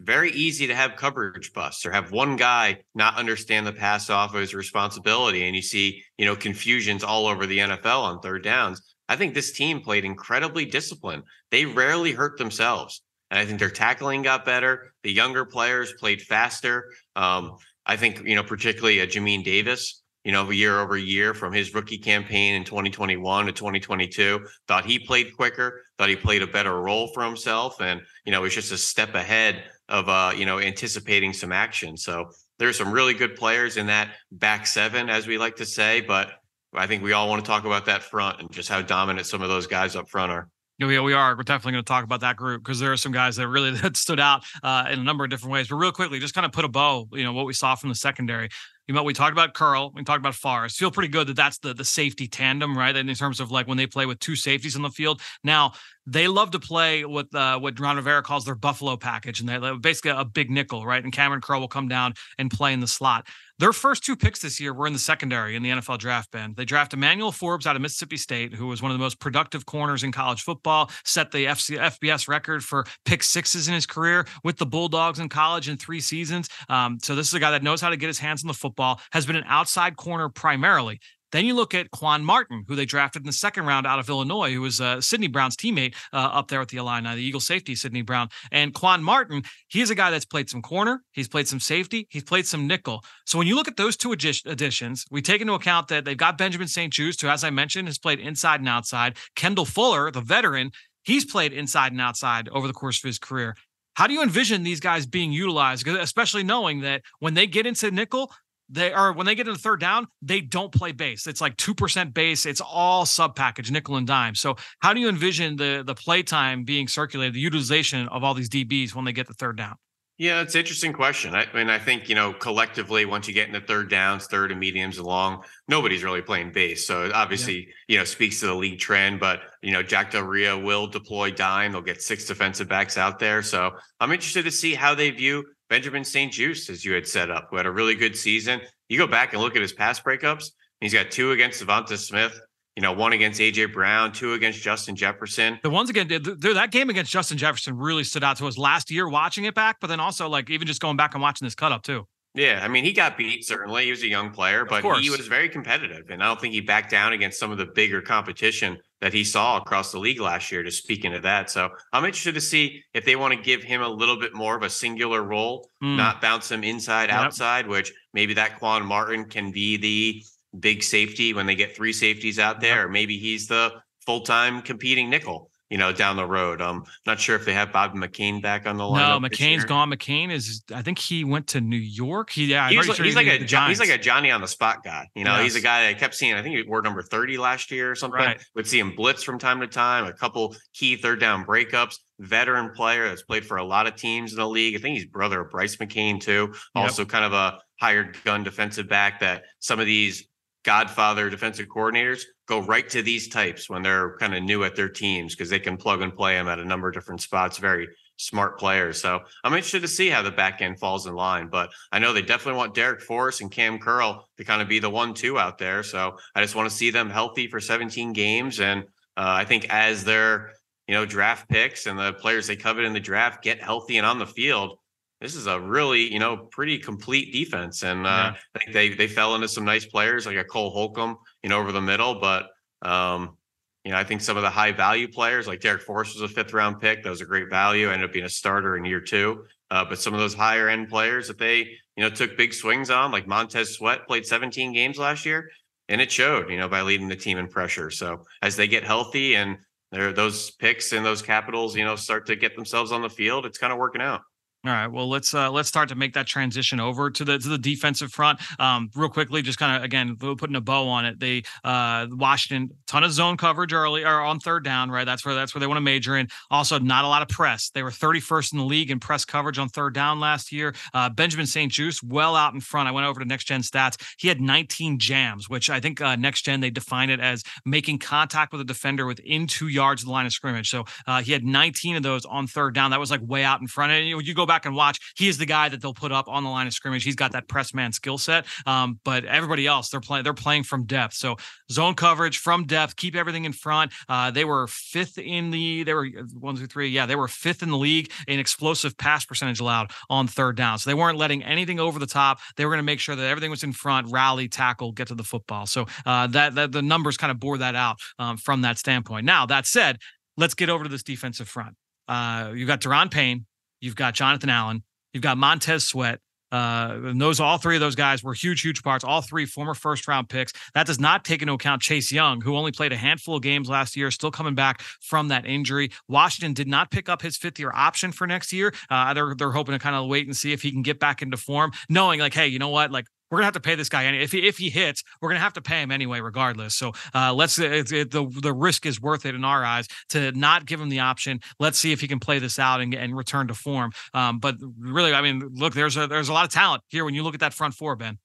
very 0.00 0.30
easy 0.32 0.66
to 0.66 0.74
have 0.74 0.96
coverage 0.96 1.52
busts 1.52 1.86
or 1.86 1.92
have 1.92 2.10
one 2.10 2.36
guy 2.36 2.78
not 2.94 3.16
understand 3.16 3.66
the 3.66 3.72
pass 3.72 4.10
off 4.10 4.34
of 4.34 4.40
his 4.40 4.54
responsibility. 4.54 5.46
And 5.46 5.54
you 5.54 5.62
see, 5.62 6.02
you 6.18 6.26
know, 6.26 6.34
confusions 6.34 7.04
all 7.04 7.26
over 7.26 7.46
the 7.46 7.58
NFL 7.58 8.02
on 8.02 8.20
third 8.20 8.42
downs. 8.42 8.94
I 9.08 9.16
think 9.16 9.34
this 9.34 9.52
team 9.52 9.80
played 9.80 10.04
incredibly 10.04 10.64
disciplined. 10.64 11.24
They 11.50 11.64
rarely 11.66 12.12
hurt 12.12 12.38
themselves. 12.38 13.02
And 13.30 13.38
I 13.38 13.46
think 13.46 13.58
their 13.58 13.70
tackling 13.70 14.22
got 14.22 14.44
better. 14.44 14.92
The 15.02 15.12
younger 15.12 15.44
players 15.44 15.92
played 15.98 16.22
faster. 16.22 16.90
Um, 17.14 17.56
I 17.86 17.96
think, 17.96 18.22
you 18.24 18.34
know, 18.34 18.42
particularly 18.42 19.00
a 19.00 19.06
Jamin 19.06 19.44
Davis, 19.44 20.02
you 20.24 20.32
know, 20.32 20.50
year 20.50 20.80
over 20.80 20.96
year 20.96 21.34
from 21.34 21.52
his 21.52 21.74
rookie 21.74 21.98
campaign 21.98 22.54
in 22.54 22.64
2021 22.64 23.46
to 23.46 23.52
2022. 23.52 24.46
Thought 24.66 24.86
he 24.86 24.98
played 24.98 25.36
quicker, 25.36 25.82
thought 25.98 26.08
he 26.08 26.16
played 26.16 26.42
a 26.42 26.46
better 26.46 26.80
role 26.80 27.08
for 27.08 27.22
himself, 27.22 27.80
and 27.80 28.00
you 28.24 28.32
know, 28.32 28.40
was 28.40 28.54
just 28.54 28.72
a 28.72 28.78
step 28.78 29.14
ahead 29.14 29.64
of 29.88 30.08
uh, 30.08 30.32
you 30.36 30.46
know, 30.46 30.60
anticipating 30.60 31.32
some 31.32 31.52
action. 31.52 31.96
So 31.96 32.30
there's 32.58 32.78
some 32.78 32.92
really 32.92 33.14
good 33.14 33.36
players 33.36 33.76
in 33.76 33.86
that 33.86 34.10
back 34.30 34.66
seven, 34.66 35.10
as 35.10 35.26
we 35.26 35.38
like 35.38 35.56
to 35.56 35.66
say, 35.66 36.00
but 36.00 36.32
I 36.74 36.86
think 36.86 37.02
we 37.02 37.12
all 37.12 37.28
want 37.28 37.44
to 37.44 37.48
talk 37.48 37.64
about 37.64 37.86
that 37.86 38.02
front 38.02 38.40
and 38.40 38.50
just 38.50 38.68
how 38.68 38.82
dominant 38.82 39.26
some 39.26 39.42
of 39.42 39.48
those 39.48 39.66
guys 39.66 39.96
up 39.96 40.08
front 40.08 40.32
are. 40.32 40.48
Yeah, 40.78 41.02
we 41.02 41.12
are. 41.12 41.36
We're 41.36 41.44
definitely 41.44 41.72
going 41.72 41.84
to 41.84 41.88
talk 41.88 42.02
about 42.02 42.20
that 42.20 42.36
group 42.36 42.64
because 42.64 42.80
there 42.80 42.92
are 42.92 42.96
some 42.96 43.12
guys 43.12 43.36
that 43.36 43.46
really 43.46 43.70
that 43.82 43.96
stood 43.96 44.18
out 44.18 44.42
uh, 44.62 44.86
in 44.90 44.98
a 44.98 45.02
number 45.04 45.22
of 45.22 45.30
different 45.30 45.52
ways. 45.52 45.68
But 45.68 45.76
real 45.76 45.92
quickly, 45.92 46.18
just 46.18 46.34
kind 46.34 46.44
of 46.44 46.52
put 46.52 46.64
a 46.64 46.68
bow, 46.68 47.08
you 47.12 47.22
know, 47.22 47.32
what 47.32 47.46
we 47.46 47.52
saw 47.52 47.76
from 47.76 47.90
the 47.90 47.94
secondary. 47.94 48.48
You 48.86 48.94
know, 48.94 49.02
we 49.02 49.14
talked 49.14 49.32
about 49.32 49.54
Curl, 49.54 49.92
we 49.94 50.04
talked 50.04 50.18
about 50.18 50.34
Forrest. 50.34 50.76
Feel 50.76 50.90
pretty 50.90 51.08
good 51.08 51.26
that 51.28 51.36
that's 51.36 51.58
the 51.58 51.72
the 51.72 51.84
safety 51.84 52.28
tandem, 52.28 52.76
right? 52.76 52.94
And 52.94 53.08
In 53.08 53.16
terms 53.16 53.40
of 53.40 53.50
like 53.50 53.66
when 53.66 53.78
they 53.78 53.86
play 53.86 54.04
with 54.04 54.18
two 54.18 54.36
safeties 54.36 54.76
on 54.76 54.82
the 54.82 54.90
field. 54.90 55.22
Now 55.42 55.72
they 56.06 56.28
love 56.28 56.50
to 56.50 56.60
play 56.60 57.04
with 57.04 57.34
uh, 57.34 57.58
what 57.58 57.80
Ron 57.80 57.96
Rivera 57.96 58.22
calls 58.22 58.44
their 58.44 58.54
buffalo 58.54 58.96
package, 58.96 59.40
and 59.40 59.48
they're 59.48 59.76
basically 59.76 60.10
a 60.10 60.24
big 60.24 60.50
nickel, 60.50 60.84
right? 60.84 61.02
And 61.02 61.12
Cameron 61.12 61.40
Curl 61.40 61.60
will 61.60 61.68
come 61.68 61.88
down 61.88 62.14
and 62.38 62.50
play 62.50 62.72
in 62.72 62.80
the 62.80 62.86
slot. 62.86 63.26
Their 63.60 63.72
first 63.72 64.04
two 64.04 64.16
picks 64.16 64.40
this 64.40 64.60
year 64.60 64.74
were 64.74 64.88
in 64.88 64.92
the 64.92 64.98
secondary 64.98 65.54
in 65.54 65.62
the 65.62 65.70
NFL 65.70 65.98
draft 65.98 66.32
bin. 66.32 66.54
They 66.56 66.64
drafted 66.64 66.98
Emmanuel 66.98 67.30
Forbes 67.30 67.68
out 67.68 67.76
of 67.76 67.82
Mississippi 67.82 68.16
State, 68.16 68.52
who 68.52 68.66
was 68.66 68.82
one 68.82 68.90
of 68.90 68.98
the 68.98 69.02
most 69.02 69.20
productive 69.20 69.64
corners 69.64 70.02
in 70.02 70.10
college 70.10 70.42
football, 70.42 70.90
set 71.04 71.30
the 71.30 71.44
FC, 71.46 71.78
FBS 71.78 72.26
record 72.26 72.64
for 72.64 72.84
pick 73.04 73.22
sixes 73.22 73.68
in 73.68 73.74
his 73.74 73.86
career 73.86 74.26
with 74.42 74.56
the 74.56 74.66
Bulldogs 74.66 75.20
in 75.20 75.28
college 75.28 75.68
in 75.68 75.76
three 75.76 76.00
seasons. 76.00 76.48
Um, 76.68 76.98
so 77.00 77.14
this 77.14 77.28
is 77.28 77.34
a 77.34 77.38
guy 77.38 77.52
that 77.52 77.62
knows 77.62 77.80
how 77.80 77.90
to 77.90 77.96
get 77.96 78.08
his 78.08 78.18
hands 78.18 78.42
on 78.42 78.48
the 78.48 78.54
football, 78.54 78.73
has 79.12 79.26
been 79.26 79.36
an 79.36 79.44
outside 79.46 79.96
corner 79.96 80.28
primarily. 80.28 81.00
Then 81.32 81.46
you 81.46 81.54
look 81.54 81.74
at 81.74 81.90
Quan 81.90 82.24
Martin, 82.24 82.64
who 82.68 82.76
they 82.76 82.84
drafted 82.84 83.22
in 83.22 83.26
the 83.26 83.32
second 83.32 83.66
round 83.66 83.88
out 83.88 83.98
of 83.98 84.08
Illinois, 84.08 84.52
who 84.52 84.60
was 84.60 84.80
uh, 84.80 85.00
Sydney 85.00 85.26
Brown's 85.26 85.56
teammate 85.56 85.96
uh, 86.12 86.18
up 86.18 86.46
there 86.46 86.60
at 86.60 86.68
the 86.68 86.76
Illini, 86.76 87.12
the 87.16 87.22
Eagle 87.22 87.40
safety, 87.40 87.74
Sydney 87.74 88.02
Brown. 88.02 88.28
And 88.52 88.72
Quan 88.72 89.02
Martin, 89.02 89.42
he's 89.66 89.90
a 89.90 89.96
guy 89.96 90.12
that's 90.12 90.24
played 90.24 90.48
some 90.48 90.62
corner, 90.62 91.02
he's 91.10 91.26
played 91.26 91.48
some 91.48 91.58
safety, 91.58 92.06
he's 92.08 92.22
played 92.22 92.46
some 92.46 92.68
nickel. 92.68 93.02
So 93.26 93.36
when 93.36 93.48
you 93.48 93.56
look 93.56 93.66
at 93.66 93.76
those 93.76 93.96
two 93.96 94.12
additions, 94.12 95.04
we 95.10 95.22
take 95.22 95.40
into 95.40 95.54
account 95.54 95.88
that 95.88 96.04
they've 96.04 96.16
got 96.16 96.38
Benjamin 96.38 96.68
St-Juste, 96.68 97.20
who, 97.20 97.26
as 97.26 97.42
I 97.42 97.50
mentioned, 97.50 97.88
has 97.88 97.98
played 97.98 98.20
inside 98.20 98.60
and 98.60 98.68
outside. 98.68 99.16
Kendall 99.34 99.64
Fuller, 99.64 100.12
the 100.12 100.20
veteran, 100.20 100.70
he's 101.02 101.24
played 101.24 101.52
inside 101.52 101.90
and 101.90 102.00
outside 102.00 102.48
over 102.50 102.68
the 102.68 102.72
course 102.72 103.02
of 103.02 103.08
his 103.08 103.18
career. 103.18 103.56
How 103.94 104.06
do 104.08 104.12
you 104.12 104.22
envision 104.22 104.62
these 104.62 104.80
guys 104.80 105.06
being 105.06 105.32
utilized, 105.32 105.86
especially 105.86 106.42
knowing 106.42 106.80
that 106.80 107.02
when 107.20 107.34
they 107.34 107.46
get 107.46 107.66
into 107.66 107.90
nickel, 107.90 108.32
they 108.68 108.92
are 108.92 109.12
when 109.12 109.26
they 109.26 109.34
get 109.34 109.48
into 109.48 109.60
third 109.60 109.80
down, 109.80 110.06
they 110.22 110.40
don't 110.40 110.72
play 110.72 110.92
base. 110.92 111.26
It's 111.26 111.40
like 111.40 111.56
two 111.56 111.74
percent 111.74 112.14
base. 112.14 112.46
It's 112.46 112.60
all 112.60 113.06
sub 113.06 113.36
package, 113.36 113.70
nickel 113.70 113.96
and 113.96 114.06
dime. 114.06 114.34
So 114.34 114.56
how 114.80 114.92
do 114.92 115.00
you 115.00 115.08
envision 115.08 115.56
the 115.56 115.82
the 115.86 115.94
play 115.94 116.22
time 116.22 116.64
being 116.64 116.88
circulated, 116.88 117.34
the 117.34 117.40
utilization 117.40 118.08
of 118.08 118.24
all 118.24 118.34
these 118.34 118.48
DBs 118.48 118.94
when 118.94 119.04
they 119.04 119.12
get 119.12 119.26
the 119.26 119.34
third 119.34 119.56
down? 119.56 119.76
Yeah, 120.16 120.42
it's 120.42 120.54
an 120.54 120.60
interesting 120.60 120.92
question. 120.92 121.34
I, 121.34 121.46
mean, 121.52 121.68
I 121.68 121.80
think 121.80 122.08
you 122.08 122.14
know 122.14 122.32
collectively, 122.32 123.04
once 123.04 123.26
you 123.26 123.34
get 123.34 123.48
into 123.48 123.60
third 123.60 123.90
downs, 123.90 124.26
third 124.26 124.52
and 124.52 124.60
mediums 124.60 124.98
along, 124.98 125.42
nobody's 125.66 126.04
really 126.04 126.22
playing 126.22 126.52
base. 126.52 126.86
So 126.86 127.10
obviously, 127.12 127.56
yeah. 127.56 127.72
you 127.88 127.98
know, 127.98 128.04
speaks 128.04 128.38
to 128.40 128.46
the 128.46 128.54
league 128.54 128.78
trend. 128.78 129.18
But 129.18 129.40
you 129.60 129.72
know, 129.72 129.82
Jack 129.82 130.12
Del 130.12 130.22
Rio 130.22 130.58
will 130.58 130.86
deploy 130.86 131.32
dime. 131.32 131.72
They'll 131.72 131.82
get 131.82 132.00
six 132.00 132.26
defensive 132.26 132.68
backs 132.68 132.96
out 132.96 133.18
there. 133.18 133.42
So 133.42 133.72
I'm 133.98 134.12
interested 134.12 134.44
to 134.44 134.52
see 134.52 134.74
how 134.74 134.94
they 134.94 135.10
view 135.10 135.44
Benjamin 135.74 136.04
St-Juste, 136.04 136.70
as 136.70 136.84
you 136.84 136.92
had 136.92 137.04
set 137.04 137.32
up, 137.32 137.48
who 137.50 137.56
had 137.56 137.66
a 137.66 137.70
really 137.72 137.96
good 137.96 138.16
season. 138.16 138.60
You 138.88 138.96
go 138.96 139.08
back 139.08 139.32
and 139.32 139.42
look 139.42 139.56
at 139.56 139.60
his 139.60 139.72
pass 139.72 139.98
breakups. 139.98 140.52
He's 140.80 140.94
got 140.94 141.10
two 141.10 141.32
against 141.32 141.60
DeVonta 141.60 141.98
Smith, 141.98 142.40
you 142.76 142.80
know, 142.80 142.92
one 142.92 143.12
against 143.12 143.40
AJ 143.40 143.72
Brown, 143.72 144.12
two 144.12 144.34
against 144.34 144.62
Justin 144.62 144.94
Jefferson. 144.94 145.58
The 145.64 145.70
ones 145.70 145.90
again, 145.90 146.06
that 146.06 146.68
game 146.70 146.90
against 146.90 147.10
Justin 147.10 147.38
Jefferson 147.38 147.76
really 147.76 148.04
stood 148.04 148.22
out 148.22 148.36
to 148.36 148.46
us 148.46 148.56
last 148.56 148.88
year 148.88 149.08
watching 149.08 149.46
it 149.46 149.56
back, 149.56 149.78
but 149.80 149.88
then 149.88 149.98
also 149.98 150.28
like 150.28 150.48
even 150.48 150.68
just 150.68 150.80
going 150.80 150.96
back 150.96 151.14
and 151.14 151.20
watching 151.20 151.44
this 151.44 151.56
cut 151.56 151.72
up 151.72 151.82
too. 151.82 152.06
Yeah, 152.34 152.60
I 152.62 152.66
mean, 152.66 152.82
he 152.82 152.92
got 152.92 153.16
beat 153.16 153.46
certainly. 153.46 153.84
He 153.84 153.90
was 153.92 154.02
a 154.02 154.08
young 154.08 154.30
player, 154.30 154.64
but 154.64 154.82
he 155.00 155.08
was 155.08 155.28
very 155.28 155.48
competitive, 155.48 156.10
and 156.10 156.20
I 156.20 156.26
don't 156.26 156.40
think 156.40 156.52
he 156.52 156.60
backed 156.60 156.90
down 156.90 157.12
against 157.12 157.38
some 157.38 157.52
of 157.52 157.58
the 157.58 157.66
bigger 157.66 158.02
competition 158.02 158.76
that 159.00 159.12
he 159.12 159.22
saw 159.22 159.58
across 159.58 159.92
the 159.92 160.00
league 160.00 160.18
last 160.18 160.50
year. 160.50 160.64
To 160.64 160.70
speak 160.70 161.04
into 161.04 161.20
that, 161.20 161.48
so 161.48 161.68
I'm 161.92 162.04
interested 162.04 162.34
to 162.34 162.40
see 162.40 162.82
if 162.92 163.04
they 163.04 163.14
want 163.14 163.34
to 163.34 163.40
give 163.40 163.62
him 163.62 163.82
a 163.82 163.88
little 163.88 164.18
bit 164.18 164.34
more 164.34 164.56
of 164.56 164.64
a 164.64 164.70
singular 164.70 165.22
role, 165.22 165.70
mm. 165.80 165.96
not 165.96 166.20
bounce 166.20 166.50
him 166.50 166.64
inside 166.64 167.08
yep. 167.08 167.18
outside, 167.18 167.68
which 167.68 167.92
maybe 168.14 168.34
that 168.34 168.58
Quan 168.58 168.84
Martin 168.84 169.26
can 169.26 169.52
be 169.52 169.76
the 169.76 170.24
big 170.58 170.82
safety 170.82 171.34
when 171.34 171.46
they 171.46 171.54
get 171.54 171.76
three 171.76 171.92
safeties 171.92 172.40
out 172.40 172.60
there, 172.60 172.78
yep. 172.78 172.86
or 172.86 172.88
maybe 172.88 173.16
he's 173.16 173.46
the 173.46 173.70
full 174.04 174.22
time 174.22 174.60
competing 174.60 175.08
nickel 175.08 175.50
you 175.74 175.78
know, 175.78 175.92
down 175.92 176.14
the 176.14 176.24
road. 176.24 176.62
Um, 176.62 176.84
not 177.04 177.18
sure 177.18 177.34
if 177.34 177.44
they 177.44 177.52
have 177.52 177.72
Bob 177.72 177.94
McCain 177.94 178.40
back 178.40 178.64
on 178.64 178.76
the 178.76 178.86
line. 178.86 179.20
No, 179.20 179.28
McCain's 179.28 179.64
gone. 179.64 179.90
McCain 179.90 180.30
is, 180.30 180.62
I 180.72 180.82
think 180.82 181.00
he 181.00 181.24
went 181.24 181.48
to 181.48 181.60
New 181.60 181.74
York. 181.74 182.30
He, 182.30 182.44
yeah, 182.44 182.70
he's, 182.70 182.86
like, 182.86 182.96
sure 182.96 183.04
he's 183.04 183.16
like 183.16 183.26
a 183.26 183.38
he's 183.66 183.80
like 183.80 183.88
a 183.88 183.98
Johnny 183.98 184.30
on 184.30 184.40
the 184.40 184.46
spot 184.46 184.84
guy. 184.84 185.08
You 185.16 185.24
know, 185.24 185.34
yes. 185.34 185.42
he's 185.42 185.56
a 185.56 185.60
guy 185.60 185.88
I 185.88 185.94
kept 185.94 186.14
seeing. 186.14 186.34
I 186.34 186.42
think 186.42 186.54
he 186.54 186.62
wore 186.62 186.80
number 186.80 187.02
thirty 187.02 187.38
last 187.38 187.72
year 187.72 187.90
or 187.90 187.96
something. 187.96 188.20
Right. 188.20 188.40
Would 188.54 188.68
see 188.68 188.78
him 188.78 188.94
blitz 188.94 189.24
from 189.24 189.40
time 189.40 189.58
to 189.62 189.66
time. 189.66 190.04
A 190.04 190.12
couple 190.12 190.54
key 190.74 190.94
third 190.94 191.18
down 191.18 191.44
breakups. 191.44 191.96
Veteran 192.20 192.70
player 192.70 193.08
that's 193.08 193.22
played 193.22 193.44
for 193.44 193.56
a 193.56 193.64
lot 193.64 193.88
of 193.88 193.96
teams 193.96 194.30
in 194.30 194.38
the 194.38 194.48
league. 194.48 194.76
I 194.76 194.78
think 194.78 194.96
he's 194.96 195.06
brother 195.06 195.40
of 195.40 195.50
Brice 195.50 195.74
McCain 195.74 196.20
too. 196.20 196.52
Yep. 196.76 196.84
Also, 196.84 197.04
kind 197.04 197.24
of 197.24 197.32
a 197.32 197.58
hired 197.80 198.16
gun 198.22 198.44
defensive 198.44 198.88
back 198.88 199.18
that 199.18 199.42
some 199.58 199.80
of 199.80 199.86
these 199.86 200.28
Godfather 200.64 201.30
defensive 201.30 201.66
coordinators 201.66 202.22
go 202.46 202.60
right 202.60 202.88
to 202.90 203.02
these 203.02 203.28
types 203.28 203.70
when 203.70 203.82
they're 203.82 204.16
kind 204.18 204.34
of 204.34 204.42
new 204.42 204.64
at 204.64 204.76
their 204.76 204.88
teams 204.88 205.34
because 205.34 205.50
they 205.50 205.58
can 205.58 205.76
plug 205.76 206.02
and 206.02 206.14
play 206.14 206.34
them 206.34 206.48
at 206.48 206.58
a 206.58 206.64
number 206.64 206.88
of 206.88 206.94
different 206.94 207.20
spots. 207.20 207.58
Very 207.58 207.88
smart 208.16 208.58
players. 208.58 209.00
So 209.00 209.20
I'm 209.42 209.52
interested 209.52 209.82
to 209.82 209.88
see 209.88 210.08
how 210.08 210.22
the 210.22 210.30
back 210.30 210.60
end 210.60 210.78
falls 210.78 211.06
in 211.06 211.14
line. 211.14 211.48
But 211.48 211.70
I 211.90 211.98
know 211.98 212.12
they 212.12 212.22
definitely 212.22 212.58
want 212.58 212.74
Derek 212.74 213.00
Forrest 213.00 213.40
and 213.40 213.50
Cam 213.50 213.78
Curl 213.78 214.26
to 214.36 214.44
kind 214.44 214.62
of 214.62 214.68
be 214.68 214.78
the 214.78 214.90
one 214.90 215.14
two 215.14 215.38
out 215.38 215.58
there. 215.58 215.82
So 215.82 216.16
I 216.34 216.42
just 216.42 216.54
want 216.54 216.68
to 216.68 216.76
see 216.76 216.90
them 216.90 217.10
healthy 217.10 217.48
for 217.48 217.60
17 217.60 218.12
games. 218.12 218.60
And 218.60 218.82
uh, 219.16 219.34
I 219.36 219.44
think 219.44 219.72
as 219.72 220.04
their 220.04 220.52
you 220.86 220.94
know 220.94 221.06
draft 221.06 221.48
picks 221.48 221.86
and 221.86 221.98
the 221.98 222.12
players 222.12 222.46
they 222.46 222.56
covet 222.56 222.84
in 222.84 222.92
the 222.92 223.00
draft 223.00 223.42
get 223.42 223.62
healthy 223.62 223.96
and 223.96 224.06
on 224.06 224.18
the 224.18 224.26
field, 224.26 224.78
this 225.24 225.34
is 225.34 225.46
a 225.46 225.60
really 225.60 226.12
you 226.12 226.18
know 226.18 226.36
pretty 226.36 226.78
complete 226.78 227.32
defense 227.32 227.82
and 227.82 228.06
uh, 228.06 228.32
yeah. 228.32 228.34
i 228.54 228.58
think 228.58 228.72
they 228.72 228.90
they 228.90 229.08
fell 229.08 229.34
into 229.34 229.48
some 229.48 229.64
nice 229.64 229.86
players 229.86 230.26
like 230.26 230.36
a 230.36 230.44
cole 230.44 230.70
holcomb 230.70 231.16
you 231.42 231.48
know 231.48 231.58
over 231.58 231.72
the 231.72 231.80
middle 231.80 232.20
but 232.20 232.50
um 232.82 233.36
you 233.84 233.90
know 233.90 233.98
i 233.98 234.04
think 234.04 234.20
some 234.20 234.36
of 234.36 234.42
the 234.42 234.50
high 234.50 234.72
value 234.72 235.08
players 235.08 235.46
like 235.46 235.60
Derek 235.60 235.82
forrest 235.82 236.14
was 236.14 236.30
a 236.30 236.34
fifth 236.34 236.52
round 236.52 236.80
pick 236.80 237.02
that 237.02 237.10
was 237.10 237.20
a 237.20 237.26
great 237.26 237.48
value 237.48 237.88
ended 237.88 238.08
up 238.08 238.12
being 238.12 238.26
a 238.26 238.28
starter 238.30 238.76
in 238.76 238.84
year 238.84 239.00
two 239.00 239.44
uh, 239.70 239.84
but 239.84 239.98
some 239.98 240.14
of 240.14 240.20
those 240.20 240.34
higher 240.34 240.68
end 240.68 240.88
players 240.88 241.28
that 241.28 241.38
they 241.38 241.58
you 241.96 242.04
know 242.04 242.10
took 242.10 242.36
big 242.36 242.52
swings 242.52 242.90
on 242.90 243.10
like 243.10 243.26
montez 243.26 243.74
sweat 243.74 244.06
played 244.06 244.26
17 244.26 244.72
games 244.72 244.98
last 244.98 245.24
year 245.24 245.48
and 245.88 246.00
it 246.00 246.10
showed, 246.10 246.50
you 246.50 246.56
know, 246.56 246.68
by 246.68 246.82
leading 246.82 247.08
the 247.08 247.16
team 247.16 247.38
in 247.38 247.48
pressure. 247.48 247.90
So 247.90 248.24
as 248.42 248.56
they 248.56 248.68
get 248.68 248.84
healthy 248.84 249.36
and 249.36 249.58
there 249.92 250.12
those 250.12 250.50
picks 250.52 250.92
and 250.92 251.04
those 251.04 251.22
capitals, 251.22 251.76
you 251.76 251.84
know, 251.84 251.96
start 251.96 252.26
to 252.26 252.36
get 252.36 252.56
themselves 252.56 252.90
on 252.90 253.02
the 253.02 253.10
field, 253.10 253.46
it's 253.46 253.58
kind 253.58 253.72
of 253.72 253.78
working 253.78 254.00
out. 254.00 254.22
All 254.66 254.72
right. 254.72 254.86
Well, 254.86 255.10
let's 255.10 255.34
uh, 255.34 255.50
let's 255.50 255.68
start 255.68 255.90
to 255.90 255.94
make 255.94 256.14
that 256.14 256.26
transition 256.26 256.80
over 256.80 257.10
to 257.10 257.24
the 257.24 257.38
to 257.38 257.48
the 257.48 257.58
defensive 257.58 258.10
front. 258.10 258.40
Um, 258.58 258.90
real 258.96 259.10
quickly, 259.10 259.42
just 259.42 259.58
kind 259.58 259.76
of 259.76 259.82
again 259.82 260.16
putting 260.16 260.56
a 260.56 260.60
bow 260.62 260.88
on 260.88 261.04
it. 261.04 261.20
They 261.20 261.42
uh, 261.64 262.06
Washington 262.10 262.74
ton 262.86 263.04
of 263.04 263.12
zone 263.12 263.36
coverage 263.36 263.74
early 263.74 264.04
or 264.04 264.20
on 264.20 264.40
third 264.40 264.64
down. 264.64 264.90
Right. 264.90 265.04
That's 265.04 265.22
where 265.26 265.34
that's 265.34 265.54
where 265.54 265.60
they 265.60 265.66
want 265.66 265.76
to 265.76 265.82
major 265.82 266.16
in. 266.16 266.28
Also, 266.50 266.78
not 266.78 267.04
a 267.04 267.08
lot 267.08 267.20
of 267.20 267.28
press. 267.28 267.68
They 267.74 267.82
were 267.82 267.90
31st 267.90 268.54
in 268.54 268.58
the 268.60 268.64
league 268.64 268.90
in 268.90 269.00
press 269.00 269.26
coverage 269.26 269.58
on 269.58 269.68
third 269.68 269.92
down 269.92 270.18
last 270.18 270.50
year. 270.50 270.74
Uh, 270.94 271.10
Benjamin 271.10 271.46
St-Juste 271.46 272.02
well 272.02 272.34
out 272.34 272.54
in 272.54 272.60
front. 272.60 272.88
I 272.88 272.92
went 272.92 273.06
over 273.06 273.20
to 273.20 273.26
Next 273.26 273.44
Gen 273.44 273.60
stats. 273.60 274.00
He 274.16 274.28
had 274.28 274.40
19 274.40 274.98
jams, 274.98 275.46
which 275.46 275.68
I 275.68 275.78
think 275.78 276.00
uh, 276.00 276.16
Next 276.16 276.42
Gen 276.42 276.60
they 276.60 276.70
define 276.70 277.10
it 277.10 277.20
as 277.20 277.42
making 277.66 277.98
contact 277.98 278.52
with 278.52 278.62
a 278.62 278.64
defender 278.64 279.04
within 279.04 279.46
two 279.46 279.68
yards 279.68 280.02
of 280.02 280.06
the 280.06 280.12
line 280.12 280.24
of 280.24 280.32
scrimmage. 280.32 280.70
So 280.70 280.84
uh, 281.06 281.20
he 281.20 281.32
had 281.32 281.44
19 281.44 281.96
of 281.96 282.02
those 282.02 282.24
on 282.24 282.46
third 282.46 282.74
down. 282.74 282.92
That 282.92 283.00
was 283.00 283.10
like 283.10 283.20
way 283.22 283.44
out 283.44 283.60
in 283.60 283.66
front. 283.66 283.92
And 283.92 284.08
you, 284.08 284.20
you 284.20 284.32
go 284.32 284.46
back 284.46 284.53
back 284.54 284.66
and 284.66 284.74
watch, 284.74 284.98
he 285.16 285.28
is 285.28 285.38
the 285.38 285.46
guy 285.46 285.68
that 285.68 285.80
they'll 285.80 285.94
put 285.94 286.12
up 286.12 286.28
on 286.28 286.44
the 286.44 286.50
line 286.50 286.66
of 286.66 286.72
scrimmage. 286.72 287.02
He's 287.02 287.16
got 287.16 287.32
that 287.32 287.48
press 287.48 287.74
man 287.74 287.92
skill 287.92 288.18
set. 288.18 288.46
Um, 288.66 289.00
but 289.04 289.24
everybody 289.24 289.66
else, 289.66 289.88
they're 289.88 290.00
playing, 290.00 290.24
they're 290.24 290.34
playing 290.34 290.64
from 290.64 290.84
depth. 290.84 291.14
So 291.14 291.36
zone 291.70 291.94
coverage 291.94 292.38
from 292.38 292.66
depth, 292.66 292.96
keep 292.96 293.16
everything 293.16 293.44
in 293.44 293.52
front. 293.52 293.92
Uh, 294.08 294.30
they 294.30 294.44
were 294.44 294.66
fifth 294.68 295.18
in 295.18 295.50
the, 295.50 295.82
they 295.82 295.94
were 295.94 296.08
one, 296.38 296.56
two, 296.56 296.66
three. 296.66 296.88
Yeah, 296.88 297.06
they 297.06 297.16
were 297.16 297.28
fifth 297.28 297.62
in 297.62 297.70
the 297.70 297.76
league 297.76 298.12
in 298.28 298.38
explosive 298.38 298.96
pass 298.96 299.24
percentage 299.24 299.60
allowed 299.60 299.90
on 300.08 300.28
third 300.28 300.56
down. 300.56 300.78
So 300.78 300.90
they 300.90 300.94
weren't 300.94 301.18
letting 301.18 301.42
anything 301.42 301.80
over 301.80 301.98
the 301.98 302.06
top. 302.06 302.38
They 302.56 302.64
were 302.64 302.70
going 302.70 302.78
to 302.78 302.84
make 302.84 303.00
sure 303.00 303.16
that 303.16 303.26
everything 303.26 303.50
was 303.50 303.64
in 303.64 303.72
front, 303.72 304.08
rally, 304.10 304.48
tackle, 304.48 304.92
get 304.92 305.08
to 305.08 305.14
the 305.14 305.24
football. 305.24 305.66
So 305.66 305.86
uh, 306.06 306.28
that, 306.28 306.54
that 306.54 306.72
the 306.72 306.82
numbers 306.82 307.16
kind 307.16 307.30
of 307.30 307.40
bore 307.40 307.58
that 307.58 307.74
out 307.74 307.98
um, 308.18 308.36
from 308.36 308.62
that 308.62 308.78
standpoint. 308.78 309.26
Now 309.26 309.46
that 309.46 309.66
said, 309.66 309.98
let's 310.36 310.54
get 310.54 310.68
over 310.68 310.84
to 310.84 310.90
this 310.90 311.02
defensive 311.02 311.48
front. 311.48 311.76
Uh, 312.06 312.52
you've 312.54 312.68
got 312.68 312.80
Daron 312.80 313.10
Payne, 313.10 313.46
You've 313.84 313.96
got 313.96 314.14
Jonathan 314.14 314.48
Allen. 314.48 314.82
You've 315.12 315.22
got 315.22 315.36
Montez 315.36 315.86
Sweat. 315.86 316.20
Uh, 316.50 317.00
and 317.06 317.20
those 317.20 317.40
all 317.40 317.58
three 317.58 317.74
of 317.74 317.80
those 317.80 317.96
guys 317.96 318.22
were 318.22 318.32
huge, 318.32 318.60
huge 318.62 318.82
parts. 318.82 319.04
All 319.04 319.20
three 319.20 319.44
former 319.44 319.74
first 319.74 320.06
round 320.06 320.28
picks. 320.28 320.52
That 320.72 320.86
does 320.86 321.00
not 321.00 321.24
take 321.24 321.42
into 321.42 321.52
account 321.54 321.82
Chase 321.82 322.12
Young, 322.12 322.40
who 322.40 322.56
only 322.56 322.70
played 322.70 322.92
a 322.92 322.96
handful 322.96 323.36
of 323.36 323.42
games 323.42 323.68
last 323.68 323.96
year, 323.96 324.10
still 324.10 324.30
coming 324.30 324.54
back 324.54 324.80
from 325.00 325.28
that 325.28 325.46
injury. 325.46 325.90
Washington 326.08 326.54
did 326.54 326.68
not 326.68 326.92
pick 326.92 327.08
up 327.08 327.22
his 327.22 327.36
fifth 327.36 327.58
year 327.58 327.72
option 327.74 328.12
for 328.12 328.26
next 328.26 328.52
year. 328.52 328.72
Uh, 328.88 329.12
they're 329.14 329.34
they're 329.36 329.50
hoping 329.50 329.72
to 329.72 329.80
kind 329.80 329.96
of 329.96 330.06
wait 330.06 330.26
and 330.26 330.36
see 330.36 330.52
if 330.52 330.62
he 330.62 330.70
can 330.70 330.82
get 330.82 331.00
back 331.00 331.22
into 331.22 331.36
form, 331.36 331.72
knowing 331.88 332.20
like, 332.20 332.34
hey, 332.34 332.46
you 332.46 332.60
know 332.60 332.68
what, 332.68 332.92
like 332.92 333.06
we're 333.34 333.38
gonna 333.38 333.46
have 333.46 333.54
to 333.54 333.60
pay 333.60 333.74
this 333.74 333.88
guy. 333.88 334.04
If 334.04 334.30
he 334.30 334.46
if 334.46 334.58
he 334.58 334.70
hits, 334.70 335.02
we're 335.20 335.28
gonna 335.28 335.40
have 335.40 335.54
to 335.54 335.60
pay 335.60 335.82
him 335.82 335.90
anyway, 335.90 336.20
regardless. 336.20 336.76
So 336.76 336.92
uh, 337.12 337.34
let's 337.34 337.58
it, 337.58 337.90
it, 337.90 338.12
the 338.12 338.24
the 338.40 338.52
risk 338.52 338.86
is 338.86 339.00
worth 339.00 339.26
it 339.26 339.34
in 339.34 339.44
our 339.44 339.64
eyes 339.64 339.88
to 340.10 340.30
not 340.32 340.66
give 340.66 340.80
him 340.80 340.88
the 340.88 341.00
option. 341.00 341.40
Let's 341.58 341.76
see 341.76 341.90
if 341.90 342.00
he 342.00 342.06
can 342.06 342.20
play 342.20 342.38
this 342.38 342.60
out 342.60 342.80
and, 342.80 342.94
and 342.94 343.16
return 343.16 343.48
to 343.48 343.54
form. 343.54 343.90
Um, 344.12 344.38
but 344.38 344.54
really, 344.78 345.12
I 345.12 345.20
mean, 345.20 345.42
look, 345.52 345.74
there's 345.74 345.96
a 345.96 346.06
there's 346.06 346.28
a 346.28 346.32
lot 346.32 346.44
of 346.44 346.52
talent 346.52 346.84
here 346.90 347.04
when 347.04 347.14
you 347.14 347.24
look 347.24 347.34
at 347.34 347.40
that 347.40 347.54
front 347.54 347.74
four, 347.74 347.96
Ben. 347.96 348.18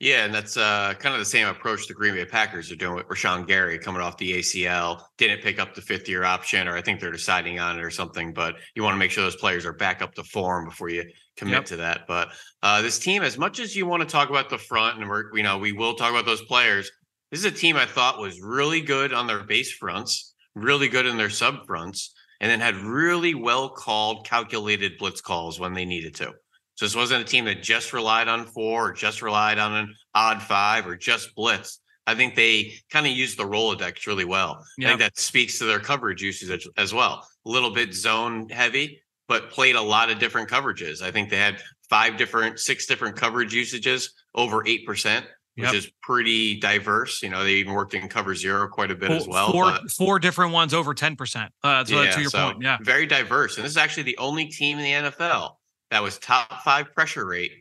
Yeah, 0.00 0.24
and 0.24 0.32
that's 0.32 0.56
uh, 0.56 0.94
kind 0.98 1.14
of 1.14 1.18
the 1.18 1.26
same 1.26 1.46
approach 1.46 1.86
the 1.86 1.92
Green 1.92 2.14
Bay 2.14 2.24
Packers 2.24 2.72
are 2.72 2.76
doing 2.76 2.94
with 2.94 3.06
Rashan 3.08 3.46
Gary 3.46 3.78
coming 3.78 4.00
off 4.00 4.16
the 4.16 4.32
ACL. 4.32 5.02
Didn't 5.18 5.42
pick 5.42 5.60
up 5.60 5.74
the 5.74 5.82
fifth 5.82 6.08
year 6.08 6.24
option, 6.24 6.66
or 6.66 6.74
I 6.74 6.80
think 6.80 7.00
they're 7.00 7.12
deciding 7.12 7.60
on 7.60 7.78
it 7.78 7.82
or 7.82 7.90
something. 7.90 8.32
But 8.32 8.54
you 8.74 8.82
want 8.82 8.94
to 8.94 8.98
make 8.98 9.10
sure 9.10 9.22
those 9.22 9.36
players 9.36 9.66
are 9.66 9.74
back 9.74 10.00
up 10.00 10.14
to 10.14 10.24
form 10.24 10.64
before 10.64 10.88
you 10.88 11.04
commit 11.36 11.52
yep. 11.52 11.64
to 11.66 11.76
that. 11.76 12.06
But 12.08 12.30
uh, 12.62 12.80
this 12.80 12.98
team, 12.98 13.22
as 13.22 13.36
much 13.36 13.60
as 13.60 13.76
you 13.76 13.84
want 13.84 14.02
to 14.02 14.08
talk 14.08 14.30
about 14.30 14.48
the 14.48 14.56
front, 14.56 14.98
and 14.98 15.06
we're 15.06 15.36
you 15.36 15.42
know 15.42 15.58
we 15.58 15.72
will 15.72 15.94
talk 15.94 16.10
about 16.10 16.24
those 16.24 16.42
players. 16.42 16.90
This 17.30 17.40
is 17.40 17.46
a 17.46 17.50
team 17.50 17.76
I 17.76 17.84
thought 17.84 18.18
was 18.18 18.40
really 18.40 18.80
good 18.80 19.12
on 19.12 19.26
their 19.26 19.44
base 19.44 19.70
fronts, 19.70 20.34
really 20.54 20.88
good 20.88 21.04
in 21.04 21.18
their 21.18 21.30
sub 21.30 21.66
fronts, 21.66 22.14
and 22.40 22.50
then 22.50 22.60
had 22.60 22.76
really 22.76 23.34
well 23.34 23.68
called, 23.68 24.26
calculated 24.26 24.96
blitz 24.98 25.20
calls 25.20 25.60
when 25.60 25.74
they 25.74 25.84
needed 25.84 26.14
to. 26.16 26.32
So 26.80 26.86
this 26.86 26.96
wasn't 26.96 27.20
a 27.20 27.24
team 27.26 27.44
that 27.44 27.62
just 27.62 27.92
relied 27.92 28.26
on 28.26 28.46
four 28.46 28.88
or 28.88 28.92
just 28.94 29.20
relied 29.20 29.58
on 29.58 29.74
an 29.74 29.94
odd 30.14 30.40
five 30.40 30.86
or 30.86 30.96
just 30.96 31.34
blitz. 31.34 31.78
I 32.06 32.14
think 32.14 32.36
they 32.36 32.72
kind 32.90 33.04
of 33.04 33.12
used 33.12 33.38
the 33.38 33.42
Rolodex 33.42 34.06
really 34.06 34.24
well. 34.24 34.64
Yep. 34.78 34.86
I 34.86 34.88
think 34.88 35.00
that 35.00 35.18
speaks 35.18 35.58
to 35.58 35.66
their 35.66 35.78
coverage 35.78 36.22
usage 36.22 36.66
as 36.78 36.94
well. 36.94 37.22
A 37.44 37.50
little 37.50 37.68
bit 37.68 37.92
zone 37.92 38.48
heavy, 38.48 39.02
but 39.28 39.50
played 39.50 39.76
a 39.76 39.82
lot 39.82 40.08
of 40.08 40.18
different 40.18 40.48
coverages. 40.48 41.02
I 41.02 41.10
think 41.10 41.28
they 41.28 41.36
had 41.36 41.60
five 41.90 42.16
different, 42.16 42.58
six 42.58 42.86
different 42.86 43.14
coverage 43.14 43.52
usages, 43.52 44.14
over 44.34 44.62
8%, 44.62 44.86
which 44.86 45.26
yep. 45.56 45.74
is 45.74 45.92
pretty 46.02 46.60
diverse. 46.60 47.22
You 47.22 47.28
know, 47.28 47.44
they 47.44 47.56
even 47.56 47.74
worked 47.74 47.92
in 47.92 48.08
cover 48.08 48.34
zero 48.34 48.68
quite 48.68 48.90
a 48.90 48.94
bit 48.94 49.08
four, 49.08 49.16
as 49.18 49.28
well. 49.28 49.52
Four, 49.52 49.78
four 49.98 50.18
different 50.18 50.54
ones 50.54 50.72
over 50.72 50.94
10%. 50.94 51.50
Uh, 51.62 51.84
so 51.84 52.00
yeah, 52.00 52.10
to 52.12 52.20
your 52.22 52.30
so 52.30 52.52
point. 52.52 52.62
Yeah. 52.62 52.78
Very 52.80 53.04
diverse. 53.04 53.58
And 53.58 53.66
this 53.66 53.72
is 53.72 53.76
actually 53.76 54.04
the 54.04 54.16
only 54.16 54.46
team 54.46 54.78
in 54.78 54.84
the 54.84 55.10
NFL 55.10 55.56
that 55.90 56.02
was 56.02 56.18
top 56.18 56.62
five 56.62 56.92
pressure 56.92 57.26
rate, 57.26 57.52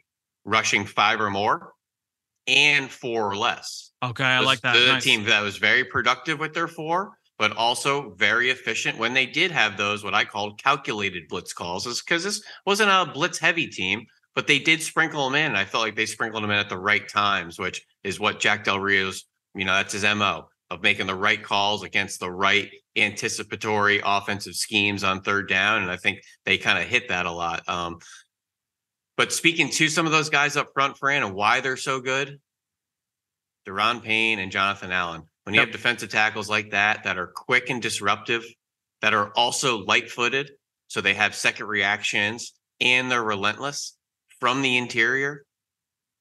rushing 0.45 0.85
five 0.85 1.19
or 1.19 1.29
more, 1.29 1.73
and 2.47 2.89
four 2.89 3.29
or 3.29 3.35
less. 3.35 3.91
Okay, 4.03 4.23
I 4.23 4.39
like 4.39 4.61
that. 4.61 4.73
The 4.73 4.93
nice. 4.93 5.03
team 5.03 5.23
that 5.25 5.41
was 5.41 5.57
very 5.57 5.83
productive 5.83 6.39
with 6.39 6.53
their 6.53 6.67
four, 6.67 7.11
but 7.37 7.55
also 7.55 8.11
very 8.15 8.49
efficient 8.49 8.97
when 8.97 9.13
they 9.13 9.25
did 9.25 9.51
have 9.51 9.77
those 9.77 10.03
what 10.03 10.13
I 10.13 10.25
called 10.25 10.61
calculated 10.61 11.27
blitz 11.27 11.53
calls, 11.53 11.85
is 11.85 12.01
because 12.01 12.23
this 12.23 12.41
wasn't 12.65 12.89
a 12.89 13.11
blitz 13.13 13.39
heavy 13.39 13.67
team, 13.67 14.05
but 14.35 14.47
they 14.47 14.59
did 14.59 14.81
sprinkle 14.81 15.29
them 15.29 15.35
in. 15.35 15.55
I 15.55 15.65
felt 15.65 15.83
like 15.83 15.95
they 15.95 16.05
sprinkled 16.05 16.43
them 16.43 16.51
in 16.51 16.57
at 16.57 16.69
the 16.69 16.77
right 16.77 17.07
times, 17.07 17.59
which 17.59 17.85
is 18.03 18.19
what 18.19 18.39
Jack 18.39 18.63
Del 18.63 18.79
Rio's, 18.79 19.25
you 19.55 19.65
know, 19.65 19.73
that's 19.73 19.93
his 19.93 20.03
MO 20.03 20.47
of 20.69 20.83
making 20.83 21.07
the 21.07 21.15
right 21.15 21.41
calls 21.41 21.83
against 21.83 22.19
the 22.19 22.29
right 22.29 22.69
anticipatory 22.95 24.01
offensive 24.03 24.55
schemes 24.55 25.03
on 25.03 25.21
third 25.21 25.49
down. 25.49 25.81
And 25.81 25.91
I 25.91 25.97
think 25.97 26.21
they 26.45 26.57
kind 26.57 26.77
of 26.77 26.87
hit 26.87 27.09
that 27.09 27.25
a 27.25 27.31
lot. 27.31 27.67
Um, 27.67 27.99
but 29.17 29.33
speaking 29.33 29.69
to 29.71 29.89
some 29.89 30.05
of 30.05 30.11
those 30.11 30.29
guys 30.29 30.55
up 30.55 30.67
front, 30.73 30.97
Fran, 30.97 31.23
and 31.23 31.33
why 31.33 31.59
they're 31.59 31.77
so 31.77 31.99
good, 31.99 32.39
Daron 33.67 34.01
Payne 34.01 34.39
and 34.39 34.51
Jonathan 34.51 34.91
Allen. 34.91 35.23
When 35.43 35.55
you 35.55 35.61
yep. 35.61 35.69
have 35.69 35.75
defensive 35.75 36.09
tackles 36.09 36.49
like 36.49 36.71
that, 36.71 37.03
that 37.03 37.17
are 37.17 37.27
quick 37.27 37.69
and 37.69 37.81
disruptive, 37.81 38.45
that 39.01 39.13
are 39.13 39.31
also 39.35 39.83
light 39.85 40.09
footed, 40.09 40.51
so 40.87 41.01
they 41.01 41.13
have 41.13 41.33
second 41.33 41.67
reactions 41.67 42.53
and 42.79 43.09
they're 43.11 43.23
relentless 43.23 43.97
from 44.39 44.61
the 44.61 44.77
interior, 44.77 45.45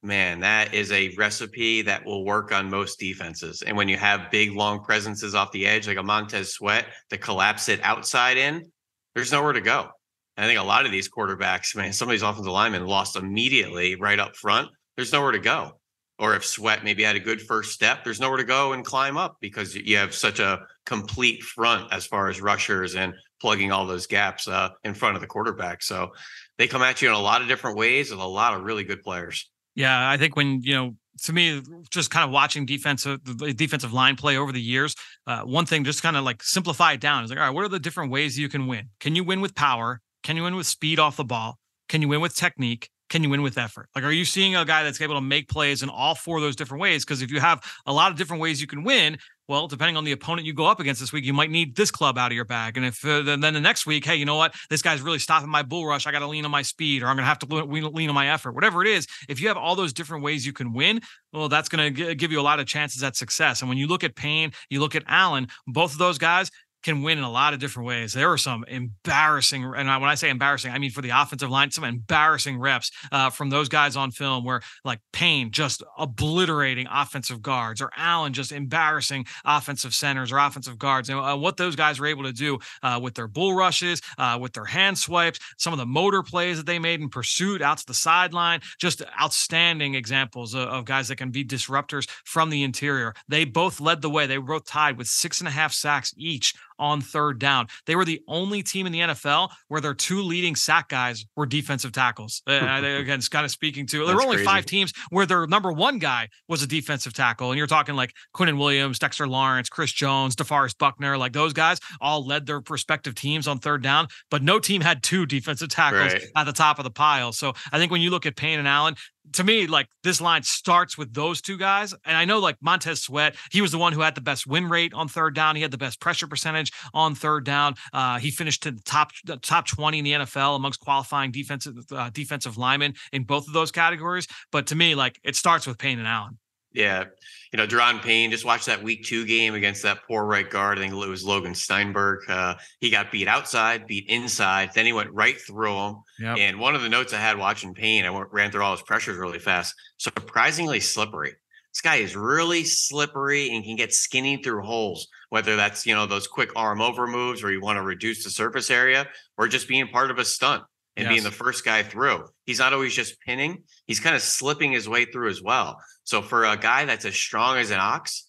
man, 0.03 0.41
that 0.41 0.75
is 0.75 0.93
a 0.93 1.15
recipe 1.17 1.83
that 1.83 2.05
will 2.05 2.25
work 2.25 2.53
on 2.53 2.71
most 2.71 2.99
defenses. 2.99 3.63
And 3.63 3.77
when 3.77 3.89
you 3.89 3.97
have 3.97 4.31
big, 4.31 4.53
long 4.53 4.85
presences 4.85 5.35
off 5.35 5.53
the 5.53 5.67
edge, 5.67 5.89
like 5.89 5.97
a 5.97 6.03
Montez 6.03 6.53
Sweat, 6.53 6.87
to 7.11 7.19
collapse 7.19 7.69
it 7.69 7.81
outside 7.83 8.37
in, 8.37 8.71
there's 9.15 9.33
nowhere 9.33 9.53
to 9.53 9.61
go. 9.61 9.89
And 10.37 10.45
I 10.45 10.49
think 10.49 10.61
a 10.61 10.65
lot 10.65 10.87
of 10.87 10.93
these 10.93 11.09
quarterbacks, 11.09 11.75
man, 11.75 11.93
some 11.93 12.09
of 12.09 12.13
these 12.13 12.23
offensive 12.23 12.53
linemen 12.53 12.87
lost 12.87 13.17
immediately 13.17 13.97
right 13.97 14.21
up 14.21 14.37
front. 14.37 14.69
There's 14.97 15.13
nowhere 15.13 15.33
to 15.33 15.41
go. 15.41 15.73
Or 16.21 16.35
if 16.35 16.45
Sweat 16.45 16.85
maybe 16.85 17.05
had 17.05 17.17
a 17.17 17.21
good 17.21 17.41
first 17.41 17.73
step, 17.73 18.03
there's 18.03 18.21
nowhere 18.21 18.39
to 18.39 18.45
go 18.45 18.73
and 18.73 18.85
climb 18.85 19.17
up 19.17 19.37
because 19.41 19.75
you 19.75 19.97
have 19.97 20.15
such 20.15 20.41
a 20.41 20.67
complete 20.85 21.43
front 21.43 21.93
as 21.93 22.07
far 22.07 22.29
as 22.29 22.41
rushers 22.41 22.97
and 22.97 23.15
plugging 23.41 23.71
all 23.71 23.87
those 23.87 24.07
gaps 24.07 24.49
uh, 24.49 24.71
in 24.83 24.95
front 24.95 25.15
of 25.15 25.21
the 25.21 25.29
quarterback. 25.29 25.83
So 25.83 26.11
they 26.57 26.67
come 26.67 26.83
at 26.83 27.03
you 27.03 27.09
in 27.09 27.15
a 27.15 27.21
lot 27.21 27.41
of 27.41 27.47
different 27.49 27.77
ways 27.77 28.11
with 28.11 28.21
a 28.21 28.27
lot 28.27 28.55
of 28.55 28.63
really 28.63 28.83
good 28.83 29.03
players. 29.03 29.49
Yeah, 29.79 30.11
I 30.11 30.17
think 30.17 30.35
when 30.35 30.61
you 30.65 30.75
know, 30.75 30.97
to 31.23 31.33
me, 31.33 31.63
just 31.89 32.11
kind 32.11 32.25
of 32.25 32.33
watching 32.33 32.67
defensive 32.67 33.21
defensive 33.57 33.93
line 33.93 34.17
play 34.17 34.37
over 34.37 34.51
the 34.51 34.61
years, 34.61 34.97
uh, 35.29 35.43
one 35.43 35.67
thing 35.67 35.85
just 35.85 36.03
kind 36.03 36.17
of 36.17 36.25
like 36.25 36.43
simplify 36.43 36.95
it 36.95 37.01
down 37.01 37.23
is 37.23 37.31
like, 37.31 37.39
all 37.39 37.45
right, 37.45 37.55
what 37.55 37.65
are 37.65 37.69
the 37.69 37.79
different 37.79 38.11
ways 38.11 38.37
you 38.37 38.49
can 38.49 38.67
win? 38.67 38.89
Can 38.99 39.15
you 39.15 39.23
win 39.23 39.41
with 39.41 39.55
power? 39.55 40.01
Can 40.25 40.37
you 40.37 40.43
win 40.43 40.57
with 40.57 40.67
speed 40.67 40.99
off 40.99 41.17
the 41.17 41.23
ball? 41.23 41.61
Can 41.89 42.03
you 42.03 42.09
win 42.09 42.21
with 42.21 42.35
technique? 42.35 42.91
Can 43.09 43.23
you 43.23 43.31
win 43.31 43.41
with 43.41 43.57
effort? 43.57 43.89
Like, 43.95 44.03
are 44.03 44.11
you 44.11 44.25
seeing 44.25 44.57
a 44.57 44.65
guy 44.65 44.83
that's 44.83 45.01
able 45.01 45.15
to 45.15 45.21
make 45.21 45.49
plays 45.49 45.85
in 45.85 45.89
all 45.89 46.17
four 46.17 46.39
of 46.39 46.43
those 46.43 46.57
different 46.57 46.83
ways? 46.83 47.05
Because 47.05 47.23
if 47.23 47.31
you 47.31 47.39
have 47.39 47.63
a 47.87 47.93
lot 47.93 48.11
of 48.11 48.19
different 48.19 48.43
ways 48.43 48.61
you 48.61 48.67
can 48.67 48.83
win, 48.83 49.17
well, 49.49 49.67
depending 49.67 49.97
on 49.97 50.05
the 50.05 50.13
opponent 50.13 50.47
you 50.47 50.53
go 50.53 50.67
up 50.67 50.79
against 50.79 51.01
this 51.01 51.13
week, 51.13 51.25
you 51.25 51.33
might 51.33 51.51
need 51.51 51.75
this 51.75 51.91
club 51.91 52.19
out 52.19 52.31
of 52.31 52.37
your 52.37 52.45
bag. 52.45 52.77
And 52.77 52.85
if 52.85 53.05
uh, 53.05 53.23
then 53.23 53.41
the 53.41 53.53
next 53.53 53.87
week, 53.87 54.05
hey, 54.05 54.17
you 54.17 54.25
know 54.25 54.37
what? 54.37 54.55
This 54.69 54.83
guy's 54.83 55.01
really 55.01 55.19
stopping 55.19 55.49
my 55.49 55.63
bull 55.63 55.87
rush. 55.87 56.07
I 56.07 56.13
got 56.13 56.19
to 56.21 56.27
lean 56.27 56.45
on 56.45 56.51
my 56.51 56.63
speed, 56.63 57.03
or 57.03 57.07
I'm 57.07 57.17
going 57.17 57.25
to 57.25 57.29
have 57.29 57.39
to 57.41 57.47
lean 57.47 58.09
on 58.09 58.15
my 58.15 58.31
effort. 58.31 58.55
Whatever 58.55 58.83
it 58.83 58.89
is, 58.89 59.07
if 59.29 59.41
you 59.41 59.49
have 59.49 59.57
all 59.57 59.75
those 59.75 59.93
different 59.93 60.23
ways 60.23 60.47
you 60.47 60.53
can 60.53 60.73
win, 60.73 61.01
well, 61.33 61.49
that's 61.49 61.69
going 61.69 61.95
to 61.95 62.15
give 62.15 62.31
you 62.31 62.41
a 62.41 62.43
lot 62.43 62.61
of 62.61 62.67
chances 62.67 63.03
at 63.03 63.17
success. 63.17 63.63
And 63.63 63.69
when 63.69 63.79
you 63.79 63.87
look 63.87 64.05
at 64.05 64.15
Payne, 64.15 64.53
you 64.71 64.81
look 64.81 64.95
at 64.95 65.05
Allen, 65.07 65.49
both 65.67 65.93
of 65.93 65.99
those 65.99 66.19
guys, 66.19 66.51
can 66.83 67.03
win 67.03 67.19
in 67.19 67.25
a 67.25 67.31
lot 67.31 67.55
of 67.55 67.61
different 67.61 67.87
ways. 67.87 68.13
There 68.13 68.29
were 68.29 68.39
some 68.39 68.65
embarrassing, 68.69 69.65
and 69.65 69.89
when 69.89 70.11
I 70.11 70.15
say 70.15 70.31
embarrassing, 70.31 70.73
I 70.73 70.79
mean 70.79 70.91
for 70.91 71.03
the 71.03 71.11
offensive 71.11 71.51
line, 71.51 71.71
some 71.71 71.85
embarrassing 71.85 72.59
reps 72.59 72.91
uh, 73.11 73.31
from 73.31 73.51
those 73.51 73.69
guys 73.69 73.97
on 73.97 74.11
film 74.11 74.45
where 74.45 74.61
like 74.85 75.01
Payne 75.13 75.51
just 75.51 75.83
obliterating 75.99 76.87
offensive 76.91 77.43
guards 77.43 77.81
or 77.81 77.91
Allen 77.97 78.33
just 78.33 78.53
embarrassing 78.53 79.27
offensive 79.45 79.95
centers 79.95 80.33
or 80.33 80.39
offensive 80.39 80.79
guards. 80.79 81.09
And 81.09 81.19
uh, 81.19 81.37
what 81.37 81.57
those 81.57 81.77
guys 81.77 81.99
were 81.99 82.07
able 82.07 82.25
to 82.25 82.33
do 82.33 82.59
uh, 82.83 83.01
with 83.03 83.15
their 83.15 83.29
bull 83.29 83.55
rushes, 83.55 84.01
uh, 84.19 84.39
with 84.41 84.53
their 84.53 84.65
hand 84.65 84.99
swipes, 84.99 85.39
some 85.57 85.73
of 85.73 85.79
the 85.79 85.87
motor 85.87 86.23
plays 86.23 86.57
that 86.59 86.67
they 86.67 86.79
made 86.79 87.01
in 87.01 87.09
pursuit 87.09 87.63
out 87.63 87.79
to 87.79 87.87
the 87.87 87.95
sideline, 87.95 88.61
just 88.79 89.03
outstanding 89.21 89.95
examples 89.95 90.55
of, 90.55 90.69
of 90.69 90.85
guys 90.85 91.09
that 91.09 91.17
can 91.17 91.31
be 91.31 91.45
disruptors 91.45 92.09
from 92.25 92.51
the 92.51 92.63
interior. 92.63 93.15
They 93.29 93.45
both 93.45 93.81
led 93.81 94.03
the 94.03 94.11
way. 94.11 94.27
They 94.27 94.39
both 94.39 94.67
tied 94.67 94.97
with 94.97 95.09
six 95.09 95.41
and 95.41 95.49
a 95.49 95.53
half 95.53 95.73
sacks 95.73 96.15
each 96.17 96.55
on 96.79 97.01
third 97.01 97.39
down. 97.39 97.67
They 97.87 97.97
were 97.97 98.05
the 98.05 98.23
only 98.29 98.63
team 98.63 98.87
in 98.87 98.93
the 98.93 99.01
NFL 99.01 99.51
where 99.69 99.81
their 99.81 99.95
two 99.95 100.23
leading 100.23 100.57
sack 100.57 100.89
guys 100.89 101.27
were 101.37 101.47
defensive 101.47 101.93
tackles. 101.93 102.43
Uh, 102.47 102.53
again, 102.83 103.19
it's 103.19 103.29
kind 103.29 103.45
of 103.45 103.51
speaking 103.51 103.87
to 103.89 104.07
there 104.07 104.17
were 104.17 104.23
only 104.23 104.37
crazy. 104.37 104.47
five 104.47 104.67
teams 104.67 104.93
where 105.11 105.27
their 105.27 105.47
number 105.47 105.73
one 105.73 105.99
guy 105.99 106.29
was 106.49 106.63
a 106.63 106.67
defensive 106.67 107.13
tackle. 107.13 107.51
And 107.51 107.59
you're 107.59 107.67
talking 107.67 107.95
like 107.95 108.13
Quinnen 108.35 108.59
Williams, 108.59 108.99
Dexter 108.99 109.27
Lawrence, 109.27 109.69
Chris 109.69 109.93
Jones, 109.93 110.37
DeForest 110.37 110.79
Buckner, 110.79 111.17
like 111.19 111.33
those 111.33 111.53
guys 111.53 111.79
all 112.01 112.27
led 112.27 112.47
their 112.47 112.63
respective 112.69 113.15
teams 113.15 113.49
on 113.49 113.59
third 113.59 113.83
down, 113.83 114.09
but 114.31 114.43
no 114.43 114.59
team 114.59 114.81
had 114.81 115.03
two 115.03 115.27
defensive 115.27 115.69
tackles 115.69 116.13
right. 116.13 116.23
at 116.37 116.45
the 116.45 116.53
top 116.53 116.79
of 116.79 116.85
the 116.85 116.91
pile. 116.91 117.33
So 117.33 117.55
I 117.73 117.79
think 117.79 117.93
when 117.93 118.01
you 118.01 118.11
look 118.11 118.27
at 118.27 118.37
Payne 118.37 118.59
and 118.59 118.69
Allen, 118.69 118.95
to 119.33 119.45
me, 119.45 119.67
like 119.67 119.89
this 120.03 120.21
line 120.21 120.43
starts 120.43 120.97
with 120.97 121.15
those 121.15 121.41
two 121.41 121.57
guys. 121.57 121.95
And 122.05 122.17
I 122.17 122.25
know 122.25 122.39
like 122.39 122.57
Montez 122.61 123.03
Sweat, 123.03 123.37
he 123.51 123.61
was 123.61 123.73
the 123.73 123.79
one 123.79 123.93
who 123.93 124.01
had 124.01 124.15
the 124.15 124.21
best 124.21 124.47
win 124.47 124.69
rate 124.69 124.93
on 124.95 125.09
third 125.09 125.35
down. 125.35 125.57
He 125.57 125.63
had 125.63 125.71
the 125.71 125.79
best 125.79 126.01
pressure 126.01 126.27
percentage 126.27 126.73
on 126.95 127.15
third 127.15 127.45
down. 127.45 127.75
Uh, 127.93 128.19
he 128.19 128.31
finished 128.31 128.67
in 128.67 128.77
the 128.77 128.83
top 128.83 129.13
top 129.43 129.67
20 129.67 129.99
in 129.99 130.05
the 130.05 130.13
NFL 130.13 130.57
amongst 130.57 130.81
qualifying 130.81 131.31
defensive 131.31 131.77
uh, 131.93 132.11
defensive 132.11 132.57
linemen 132.57 132.95
in 133.13 133.25
both 133.25 133.47
of 133.47 133.53
those 133.53 133.71
categories. 133.71 134.27
But 134.53 134.67
to 134.69 134.75
me, 134.75 134.95
like 134.95 135.19
it 135.23 135.37
starts 135.37 135.67
with 135.67 135.79
Payne 135.79 135.99
and 135.99 136.09
Allen. 136.09 136.39
Yeah. 136.73 137.05
You 137.53 137.57
know, 137.57 137.67
Daron 137.67 138.03
Payne, 138.03 138.31
just 138.31 138.45
watch 138.45 138.67
that 138.67 138.83
week 138.83 139.05
two 139.05 139.25
game 139.25 139.55
against 139.55 139.83
that 139.83 140.01
poor 140.07 140.25
right 140.25 140.49
guard. 140.49 140.79
I 140.79 140.83
think 140.83 140.93
it 140.93 141.09
was 141.09 141.25
Logan 141.25 141.55
Stenberg. 141.55 142.29
Uh, 142.29 142.57
he 142.81 142.91
got 142.91 143.11
beat 143.11 143.27
outside, 143.27 143.87
beat 143.87 144.09
inside. 144.09 144.71
Then 144.75 144.85
he 144.85 144.93
went 144.93 145.11
right 145.13 145.41
through 145.41 145.77
him. 145.77 145.97
Yep. 146.21 146.39
And 146.39 146.61
one 146.61 146.75
of 146.75 146.83
the 146.83 146.89
notes 146.89 147.15
I 147.15 147.19
had 147.19 147.39
watching 147.39 147.75
Payne, 147.75 148.05
I 148.05 148.25
ran 148.31 148.51
through 148.51 148.63
all 148.63 148.77
his 148.77 148.83
pressures 148.83 149.17
really 149.17 149.39
fast. 149.39 149.75
Surprisingly 149.97 150.81
slippery. 150.81 151.35
This 151.73 151.81
guy 151.81 151.97
is 151.97 152.17
really 152.17 152.65
slippery 152.65 153.55
and 153.55 153.65
can 153.65 153.77
get 153.77 153.95
skinny 153.95 154.37
through 154.43 154.63
holes, 154.63 155.09
whether 155.31 155.57
that's, 155.57 155.87
you 155.87 155.95
know, 155.95 156.07
those 156.07 156.27
quick 156.27 156.51
arm 156.57 156.81
over 156.81 157.07
moves 157.07 157.43
where 157.43 157.53
you 157.53 157.61
want 157.61 157.77
to 157.77 157.83
reduce 157.83 158.25
the 158.25 158.31
surface 158.31 158.71
area 158.71 159.07
or 159.37 159.49
just 159.49 159.69
being 159.69 159.89
part 159.89 160.11
of 160.11 160.19
a 160.19 160.25
stunt 160.25 160.65
and 160.99 161.07
yes. 161.07 161.13
being 161.13 161.23
the 161.23 161.31
first 161.31 161.65
guy 161.65 161.85
through. 161.85 162.25
He's 162.45 162.59
not 162.59 162.73
always 162.73 162.93
just 162.93 163.21
pinning, 163.21 163.63
he's 163.87 164.01
kind 164.01 164.17
of 164.17 164.23
slipping 164.23 164.73
his 164.73 164.89
way 164.89 165.05
through 165.05 165.31
as 165.31 165.41
well. 165.41 165.81
So 166.03 166.23
for 166.23 166.45
a 166.45 166.57
guy 166.57 166.85
that's 166.85 167.05
as 167.05 167.15
strong 167.15 167.57
as 167.57 167.71
an 167.71 167.79
ox 167.79 168.29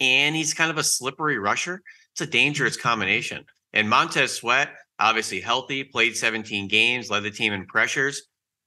and 0.00 0.34
he's 0.34 0.52
kind 0.52 0.72
of 0.72 0.78
a 0.78 0.82
slippery 0.82 1.38
rusher, 1.38 1.82
it's 2.12 2.20
a 2.20 2.26
dangerous 2.26 2.76
mm-hmm. 2.76 2.88
combination. 2.88 3.44
And 3.72 3.88
Montez 3.88 4.32
Sweat, 4.32 4.70
obviously 4.98 5.40
healthy, 5.40 5.84
played 5.84 6.16
17 6.16 6.66
games, 6.66 7.10
led 7.10 7.22
the 7.22 7.30
team 7.30 7.52
in 7.52 7.64
pressures. 7.66 8.22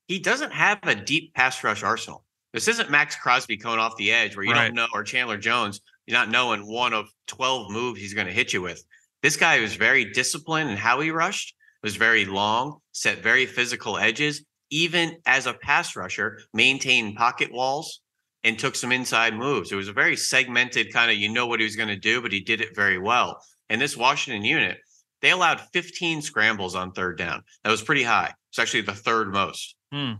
He 0.07 0.19
doesn't 0.19 0.53
have 0.53 0.79
a 0.83 0.95
deep 0.95 1.33
pass 1.33 1.61
rush 1.63 1.83
arsenal. 1.83 2.23
This 2.53 2.69
isn't 2.69 2.89
Maxx 2.89 3.17
Crosby 3.17 3.57
coming 3.57 3.79
off 3.79 3.97
the 3.97 4.11
edge 4.11 4.37
where 4.37 4.45
you 4.45 4.53
right. 4.53 4.67
don't 4.67 4.75
know, 4.75 4.87
or 4.93 5.03
Chandler 5.03 5.37
Jones, 5.37 5.81
you're 6.05 6.17
not 6.17 6.29
knowing 6.29 6.65
one 6.65 6.93
of 6.93 7.09
12 7.27 7.71
moves 7.71 7.99
he's 7.99 8.13
going 8.13 8.27
to 8.27 8.33
hit 8.33 8.53
you 8.53 8.61
with. 8.61 8.81
This 9.21 9.35
guy 9.35 9.59
was 9.59 9.75
very 9.75 10.11
disciplined 10.13 10.69
in 10.69 10.77
how 10.77 11.01
he 11.01 11.11
rushed 11.11 11.55
was 11.83 11.97
very 11.97 12.25
long, 12.25 12.79
set 12.93 13.21
very 13.21 13.45
physical 13.45 13.97
edges, 13.97 14.43
even 14.69 15.17
as 15.27 15.45
a 15.45 15.53
pass 15.53 15.95
rusher, 15.95 16.39
maintained 16.53 17.15
pocket 17.15 17.51
walls 17.51 18.01
and 18.43 18.57
took 18.57 18.75
some 18.75 18.91
inside 18.91 19.35
moves. 19.35 19.71
It 19.71 19.75
was 19.75 19.89
a 19.89 19.93
very 19.93 20.15
segmented 20.15 20.91
kind 20.91 21.11
of, 21.11 21.17
you 21.17 21.29
know 21.29 21.45
what 21.45 21.59
he 21.59 21.65
was 21.65 21.75
going 21.75 21.89
to 21.89 21.95
do, 21.95 22.21
but 22.21 22.31
he 22.31 22.39
did 22.39 22.61
it 22.61 22.75
very 22.75 22.97
well. 22.97 23.39
And 23.69 23.79
this 23.79 23.97
Washington 23.97 24.43
unit, 24.43 24.77
they 25.21 25.31
allowed 25.31 25.61
15 25.73 26.21
scrambles 26.21 26.75
on 26.75 26.91
third 26.91 27.17
down. 27.17 27.43
That 27.63 27.71
was 27.71 27.81
pretty 27.81 28.03
high. 28.03 28.33
It's 28.51 28.59
actually 28.59 28.81
the 28.81 28.93
third 28.93 29.31
most. 29.31 29.75
Hmm. 29.91 30.13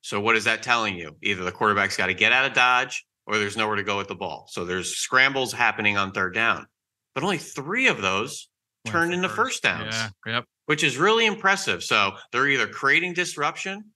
So 0.00 0.20
what 0.20 0.36
is 0.36 0.44
that 0.44 0.62
telling 0.62 0.96
you? 0.96 1.16
Either 1.22 1.44
the 1.44 1.52
quarterback's 1.52 1.96
got 1.96 2.06
to 2.06 2.14
get 2.14 2.32
out 2.32 2.46
of 2.46 2.54
dodge 2.54 3.04
or 3.26 3.38
there's 3.38 3.56
nowhere 3.56 3.76
to 3.76 3.84
go 3.84 3.96
with 3.96 4.08
the 4.08 4.16
ball. 4.16 4.46
So 4.50 4.64
there's 4.64 4.96
scrambles 4.96 5.52
happening 5.52 5.96
on 5.96 6.10
third 6.10 6.34
down. 6.34 6.66
But 7.14 7.22
only 7.22 7.38
three 7.38 7.86
of 7.86 8.00
those 8.00 8.48
turned 8.84 9.14
into 9.14 9.28
first, 9.28 9.36
first 9.36 9.62
downs. 9.62 9.94
Yeah. 9.94 10.34
Yep 10.34 10.44
which 10.72 10.84
is 10.84 10.96
really 10.96 11.26
impressive. 11.26 11.84
So 11.84 12.12
they're 12.30 12.48
either 12.48 12.66
creating 12.66 13.12
disruption, 13.12 13.90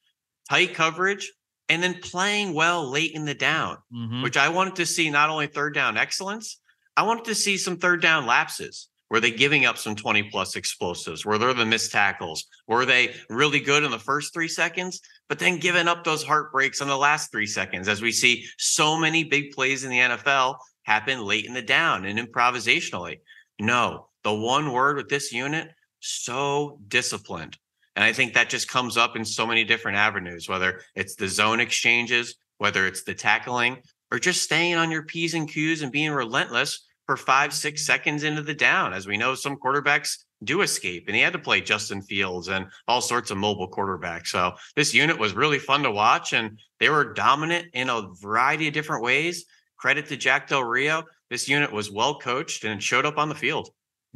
tight 0.47 0.75
coverage, 0.75 1.33
and 1.71 1.83
then 1.83 2.02
playing 2.02 2.52
well 2.52 2.90
late 2.90 3.12
in 3.12 3.25
the 3.25 3.33
down, 3.33 3.78
mm-hmm. 3.90 4.23
which 4.23 4.37
I 4.37 4.50
wanted 4.50 4.76
to 4.76 4.85
see 4.85 5.09
not 5.09 5.30
only 5.30 5.47
third 5.47 5.73
down 5.73 5.97
excellence, 5.97 6.61
I 6.95 7.04
wanted 7.04 7.25
to 7.25 7.35
see 7.35 7.56
some 7.56 7.78
third 7.78 8.02
down 8.02 8.26
lapses. 8.26 8.89
Were 9.08 9.21
they 9.21 9.30
giving 9.30 9.65
up 9.65 9.78
some 9.78 9.97
20 9.97 10.25
plus 10.25 10.54
explosives? 10.54 11.25
Were 11.25 11.39
there 11.39 11.54
the 11.54 11.65
missed 11.65 11.93
tackles? 11.93 12.45
Were 12.69 12.84
they 12.84 13.15
really 13.30 13.60
good 13.60 13.82
in 13.82 13.91
the 13.91 13.99
first 13.99 14.34
three 14.34 14.47
seconds, 14.47 15.00
but 15.30 15.39
then 15.39 15.56
giving 15.56 15.89
up 15.89 16.04
those 16.04 16.25
heartbreaks 16.25 16.82
in 16.82 16.89
the 16.89 16.99
last 16.99 17.32
three 17.32 17.47
seconds? 17.47 17.89
As 17.89 18.02
we 18.02 18.12
see 18.12 18.45
so 18.58 18.99
many 18.99 19.25
big 19.25 19.52
plays 19.52 19.82
in 19.82 19.91
the 19.91 20.00
NFL 20.00 20.56
happen 20.82 21.25
late 21.25 21.47
in 21.47 21.54
the 21.54 21.62
down 21.62 22.04
and 22.04 22.19
improvisationally. 22.19 23.21
No, 23.58 24.08
the 24.25 24.34
one 24.34 24.73
word 24.73 24.99
with 24.99 25.08
this 25.08 25.32
unit 25.32 25.71
so 26.06 26.78
disciplined. 26.88 27.56
And 27.95 28.04
I 28.04 28.12
think 28.12 28.34
that 28.34 28.50
just 28.50 28.69
comes 28.69 28.97
up 28.97 29.16
in 29.16 29.25
so 29.25 29.47
many 29.47 29.64
different 29.64 29.97
avenues, 29.97 30.49
whether 30.49 30.80
it's 30.95 31.14
the 31.14 31.28
zone 31.28 31.60
exchanges, 31.60 32.36
whether 32.58 32.86
it's 32.86 33.02
the 33.04 33.14
tackling, 33.14 33.78
or 34.12 34.19
just 34.19 34.42
staying 34.42 34.75
on 34.75 34.90
your 34.90 35.02
P's 35.02 35.34
and 35.34 35.49
Q's 35.49 35.82
and 35.82 35.90
being 35.90 36.12
relentless 36.12 36.86
for 37.06 37.16
five, 37.16 37.54
six 37.54 37.86
seconds 37.86 38.23
into 38.25 38.42
the 38.42 38.54
down. 38.54 38.92
As 38.92 39.06
we 39.06 39.16
know, 39.16 39.34
some 39.34 39.56
quarterbacks 39.56 40.25
do 40.45 40.60
escape, 40.60 41.04
and 41.06 41.16
he 41.16 41.23
had 41.23 41.32
to 41.32 41.38
play 41.38 41.60
Justin 41.60 42.02
Fields 42.02 42.49
and 42.49 42.66
all 42.86 43.00
sorts 43.00 43.30
of 43.30 43.38
mobile 43.38 43.71
quarterbacks. 43.71 44.28
So 44.28 44.52
this 44.75 44.92
unit 44.92 45.19
was 45.19 45.34
really 45.34 45.58
fun 45.58 45.82
to 45.84 45.90
watch, 45.90 46.34
and 46.34 46.60
they 46.78 46.90
were 46.90 47.14
dominant 47.14 47.69
in 47.73 47.88
a 47.88 48.08
variety 48.21 48.69
of 48.69 48.75
different 48.75 49.02
ways. 49.02 49.47
Credit 49.78 50.06
to 50.06 50.16
Jack 50.16 50.49
Del 50.49 50.64
Rio. 50.64 51.04
This 51.30 51.49
unit 51.49 51.73
was 51.73 51.90
well 51.90 52.19
coached 52.19 52.64
and 52.64 52.82
showed 52.82 53.06
up 53.06 53.19
on 53.19 53.28
the 53.28 53.34
field. 53.34 53.71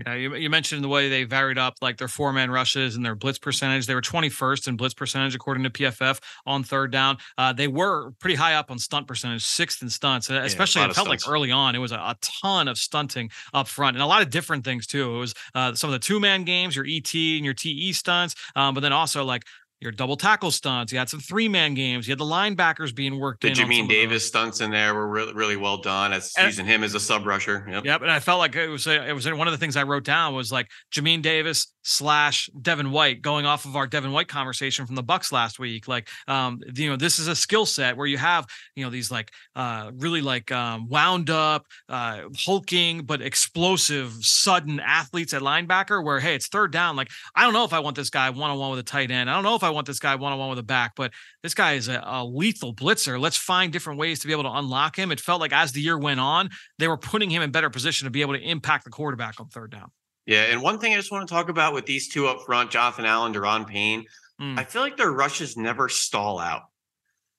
Yeah, 0.06 0.14
you, 0.14 0.34
you 0.34 0.50
mentioned 0.50 0.82
the 0.82 0.88
way 0.88 1.08
they 1.08 1.24
varied 1.24 1.58
up 1.58 1.74
like 1.80 1.98
their 1.98 2.08
four 2.08 2.32
man 2.32 2.50
rushes 2.50 2.96
and 2.96 3.04
their 3.04 3.14
blitz 3.14 3.38
percentage. 3.38 3.86
They 3.86 3.94
were 3.94 4.00
21st 4.00 4.68
in 4.68 4.76
blitz 4.76 4.94
percentage 4.94 5.34
according 5.34 5.64
to 5.64 5.70
PFF 5.70 6.20
on 6.46 6.62
third 6.62 6.90
down. 6.90 7.18
Uh, 7.36 7.52
they 7.52 7.68
were 7.68 8.12
pretty 8.12 8.36
high 8.36 8.54
up 8.54 8.70
on 8.70 8.78
stunt 8.78 9.06
percentage, 9.06 9.44
sixth 9.44 9.82
in 9.82 9.90
stunts. 9.90 10.30
Especially, 10.30 10.82
yeah, 10.82 10.88
it 10.88 10.94
felt 10.94 11.08
like 11.08 11.20
early 11.28 11.50
on, 11.50 11.74
it 11.74 11.78
was 11.78 11.92
a, 11.92 11.96
a, 11.96 12.16
ton 12.20 12.68
of 12.68 12.78
stunting 12.78 13.30
up 13.52 13.66
front 13.68 13.96
and 13.96 14.02
a 14.02 14.06
lot 14.06 14.22
of 14.22 14.30
different 14.30 14.64
things 14.64 14.86
too. 14.86 15.16
It 15.16 15.18
was 15.18 15.34
uh, 15.54 15.74
some 15.74 15.88
of 15.88 15.92
the 15.92 15.98
two 15.98 16.20
man 16.20 16.44
games, 16.44 16.76
your 16.76 16.86
ET 16.88 17.12
and 17.14 17.44
your 17.44 17.54
TE 17.54 17.92
stunts, 17.92 18.34
um, 18.56 18.74
but 18.74 18.80
then 18.80 18.92
also 18.92 19.24
like 19.24 19.44
your 19.80 19.92
double 19.92 20.16
tackle 20.16 20.50
stunts. 20.50 20.92
You 20.92 20.98
had 20.98 21.08
some 21.08 21.20
three 21.20 21.48
man 21.48 21.74
games. 21.74 22.06
You 22.06 22.12
had 22.12 22.18
the 22.18 22.24
linebackers 22.24 22.94
being 22.94 23.18
worked 23.18 23.40
the 23.40 23.48
in. 23.48 23.54
The 23.54 23.62
Jamin 23.62 23.88
Davis 23.88 24.26
stunts 24.26 24.60
in 24.60 24.70
there 24.70 24.94
were 24.94 25.08
really, 25.08 25.32
really 25.32 25.56
well 25.56 25.78
done. 25.78 26.12
As 26.12 26.32
and, 26.36 26.46
using 26.46 26.66
him 26.66 26.84
as 26.84 26.94
a 26.94 27.00
sub 27.00 27.26
rusher. 27.26 27.66
Yep. 27.68 27.84
Yep. 27.86 28.02
And 28.02 28.10
I 28.10 28.20
felt 28.20 28.40
like 28.40 28.54
it 28.56 28.68
was 28.68 28.86
a, 28.86 29.08
it 29.08 29.12
was 29.12 29.30
one 29.30 29.48
of 29.48 29.52
the 29.52 29.58
things 29.58 29.76
I 29.76 29.84
wrote 29.84 30.04
down 30.04 30.34
was 30.34 30.52
like 30.52 30.68
Jamin 30.92 31.22
Davis 31.22 31.72
slash 31.82 32.50
Devin 32.60 32.90
White, 32.90 33.22
going 33.22 33.46
off 33.46 33.64
of 33.64 33.74
our 33.74 33.86
Devin 33.86 34.12
White 34.12 34.28
conversation 34.28 34.86
from 34.86 34.96
the 34.96 35.02
Bucks 35.02 35.32
last 35.32 35.58
week. 35.58 35.88
Like, 35.88 36.08
um, 36.28 36.60
you 36.74 36.90
know, 36.90 36.96
this 36.96 37.18
is 37.18 37.26
a 37.26 37.34
skill 37.34 37.64
set 37.64 37.96
where 37.96 38.06
you 38.06 38.18
have 38.18 38.46
you 38.74 38.84
know 38.84 38.90
these 38.90 39.10
like 39.10 39.32
uh 39.56 39.90
really 39.96 40.20
like 40.20 40.52
um, 40.52 40.88
wound 40.88 41.30
up, 41.30 41.66
uh, 41.88 42.22
hulking 42.36 43.02
but 43.02 43.22
explosive, 43.22 44.12
sudden 44.20 44.78
athletes 44.80 45.32
at 45.32 45.42
linebacker. 45.42 46.04
Where 46.04 46.20
hey, 46.20 46.34
it's 46.34 46.48
third 46.48 46.70
down. 46.70 46.96
Like, 46.96 47.08
I 47.34 47.44
don't 47.44 47.52
know 47.52 47.64
if 47.64 47.72
I 47.72 47.80
want 47.80 47.96
this 47.96 48.10
guy 48.10 48.28
one 48.30 48.50
on 48.50 48.58
one 48.58 48.70
with 48.70 48.80
a 48.80 48.84
tight 48.84 49.10
end. 49.10 49.30
I 49.30 49.34
don't 49.34 49.44
know 49.44 49.54
if 49.54 49.64
I 49.64 49.69
I 49.70 49.74
want 49.74 49.86
this 49.86 49.98
guy 49.98 50.14
one 50.16 50.32
on 50.32 50.38
one 50.38 50.50
with 50.50 50.58
a 50.58 50.64
back, 50.64 50.92
but 50.96 51.12
this 51.42 51.54
guy 51.54 51.72
is 51.72 51.88
a, 51.88 52.02
a, 52.04 52.24
lethal 52.24 52.74
blitzer. 52.74 53.20
Let's 53.20 53.36
find 53.36 53.72
different 53.72 53.98
ways 53.98 54.20
to 54.20 54.26
be 54.26 54.32
able 54.32 54.44
to 54.44 54.52
unlock 54.52 54.96
him. 54.96 55.10
It 55.12 55.20
felt 55.20 55.40
like 55.40 55.52
as 55.52 55.72
the 55.72 55.80
year 55.80 55.98
went 55.98 56.20
on, 56.20 56.50
they 56.78 56.88
were 56.88 56.98
putting 56.98 57.30
him 57.30 57.42
in 57.42 57.50
better 57.50 57.70
position 57.70 58.06
to 58.06 58.10
be 58.10 58.20
able 58.20 58.34
to 58.34 58.40
impact 58.40 58.84
the 58.84 58.90
quarterback 58.90 59.40
on 59.40 59.48
third 59.48 59.70
down. 59.70 59.90
Yeah, 60.26 60.42
and 60.42 60.62
one 60.62 60.78
thing 60.78 60.92
I 60.92 60.96
just 60.96 61.10
want 61.10 61.26
to 61.26 61.32
talk 61.34 61.48
about 61.48 61.72
with 61.74 61.86
these 61.86 62.08
two 62.08 62.28
up 62.28 62.42
front, 62.42 62.70
Jonathan 62.70 63.04
Allen, 63.04 63.32
Daron 63.32 63.66
Payne, 63.66 64.04
mm. 64.40 64.58
I 64.58 64.64
feel 64.64 64.82
like 64.82 64.96
their 64.96 65.10
rushes 65.10 65.56
never 65.56 65.88
stall 65.88 66.38
out. 66.38 66.62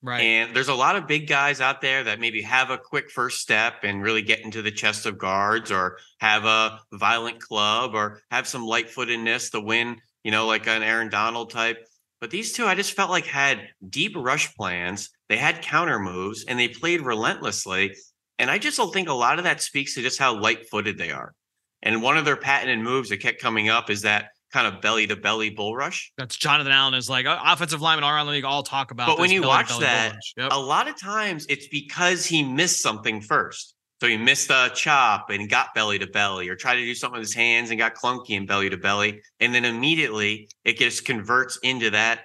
Right. 0.03 0.21
And 0.21 0.55
there's 0.55 0.67
a 0.67 0.73
lot 0.73 0.95
of 0.95 1.07
big 1.07 1.27
guys 1.27 1.61
out 1.61 1.79
there 1.79 2.03
that 2.05 2.19
maybe 2.19 2.41
have 2.41 2.71
a 2.71 2.77
quick 2.77 3.11
first 3.11 3.39
step 3.39 3.83
and 3.83 4.01
really 4.01 4.23
get 4.23 4.41
into 4.41 4.63
the 4.63 4.71
chest 4.71 5.05
of 5.05 5.19
guards 5.19 5.71
or 5.71 5.99
have 6.19 6.45
a 6.45 6.79
violent 6.91 7.39
club 7.39 7.93
or 7.93 8.19
have 8.31 8.47
some 8.47 8.65
light 8.65 8.89
footedness 8.89 9.51
to 9.51 9.59
win, 9.59 10.01
you 10.23 10.31
know, 10.31 10.47
like 10.47 10.67
an 10.67 10.81
Aaron 10.81 11.09
Donald 11.09 11.51
type. 11.51 11.85
But 12.21 12.29
these 12.29 12.53
two, 12.53 12.65
I 12.65 12.75
just 12.75 12.93
felt 12.93 13.09
like 13.09 13.25
had 13.25 13.67
deep 13.89 14.13
rush 14.15 14.55
plans. 14.55 15.09
They 15.27 15.37
had 15.37 15.63
counter 15.63 15.99
moves 15.99 16.45
and 16.45 16.57
they 16.57 16.67
played 16.67 17.01
relentlessly. 17.01 17.95
And 18.37 18.49
I 18.49 18.59
just 18.59 18.77
don't 18.77 18.93
think 18.93 19.09
a 19.09 19.13
lot 19.13 19.39
of 19.39 19.45
that 19.45 19.61
speaks 19.61 19.95
to 19.95 20.01
just 20.01 20.19
how 20.19 20.39
light 20.39 20.69
footed 20.69 20.99
they 20.99 21.11
are. 21.11 21.33
And 21.81 22.03
one 22.03 22.17
of 22.17 22.25
their 22.25 22.37
patented 22.37 22.79
moves 22.79 23.09
that 23.09 23.17
kept 23.17 23.41
coming 23.41 23.69
up 23.69 23.89
is 23.89 24.03
that 24.03 24.29
kind 24.53 24.67
of 24.67 24.81
belly 24.81 25.07
to 25.07 25.15
belly 25.15 25.49
bull 25.49 25.75
rush. 25.75 26.11
That's 26.17 26.35
Jonathan 26.35 26.71
Allen 26.71 26.93
is 26.93 27.09
like 27.09 27.25
uh, 27.25 27.39
offensive 27.43 27.81
linemen 27.81 28.03
all 28.03 28.11
around 28.11 28.27
the 28.27 28.33
league 28.33 28.45
all 28.45 28.61
talk 28.61 28.91
about. 28.91 29.07
But 29.07 29.19
when 29.19 29.31
you 29.31 29.41
watch 29.41 29.75
that. 29.79 30.15
Yep. 30.37 30.51
a 30.51 30.59
lot 30.59 30.87
of 30.87 30.99
times 30.99 31.45
it's 31.49 31.67
because 31.69 32.25
he 32.25 32.43
missed 32.43 32.81
something 32.81 33.21
first. 33.21 33.73
So 34.01 34.07
he 34.07 34.17
missed 34.17 34.49
a 34.49 34.71
chop 34.73 35.29
and 35.29 35.47
got 35.47 35.75
belly 35.75 35.99
to 35.99 36.07
belly, 36.07 36.49
or 36.49 36.55
tried 36.55 36.77
to 36.77 36.83
do 36.83 36.95
something 36.95 37.19
with 37.19 37.27
his 37.27 37.35
hands 37.35 37.69
and 37.69 37.77
got 37.77 37.93
clunky 37.93 38.35
and 38.35 38.47
belly 38.47 38.67
to 38.67 38.77
belly. 38.77 39.21
And 39.39 39.53
then 39.53 39.63
immediately 39.63 40.49
it 40.65 40.77
just 40.77 41.05
converts 41.05 41.59
into 41.61 41.91
that 41.91 42.21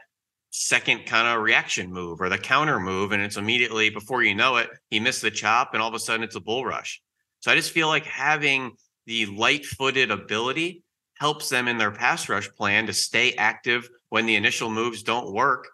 second 0.48 1.04
kind 1.04 1.28
of 1.28 1.42
reaction 1.42 1.92
move 1.92 2.22
or 2.22 2.30
the 2.30 2.38
counter 2.38 2.80
move. 2.80 3.12
And 3.12 3.22
it's 3.22 3.36
immediately 3.36 3.90
before 3.90 4.22
you 4.22 4.34
know 4.34 4.56
it, 4.56 4.70
he 4.88 4.98
missed 4.98 5.20
the 5.20 5.30
chop 5.30 5.74
and 5.74 5.82
all 5.82 5.88
of 5.90 5.94
a 5.94 5.98
sudden 5.98 6.22
it's 6.24 6.34
a 6.34 6.40
bull 6.40 6.64
rush. 6.64 7.02
So 7.40 7.52
I 7.52 7.56
just 7.56 7.72
feel 7.72 7.88
like 7.88 8.06
having 8.06 8.72
the 9.04 9.26
light 9.26 9.66
footed 9.66 10.10
ability 10.10 10.82
helps 11.18 11.50
them 11.50 11.68
in 11.68 11.76
their 11.76 11.90
pass 11.90 12.26
rush 12.30 12.48
plan 12.52 12.86
to 12.86 12.94
stay 12.94 13.34
active 13.34 13.86
when 14.08 14.24
the 14.24 14.36
initial 14.36 14.70
moves 14.70 15.02
don't 15.02 15.30
work 15.30 15.68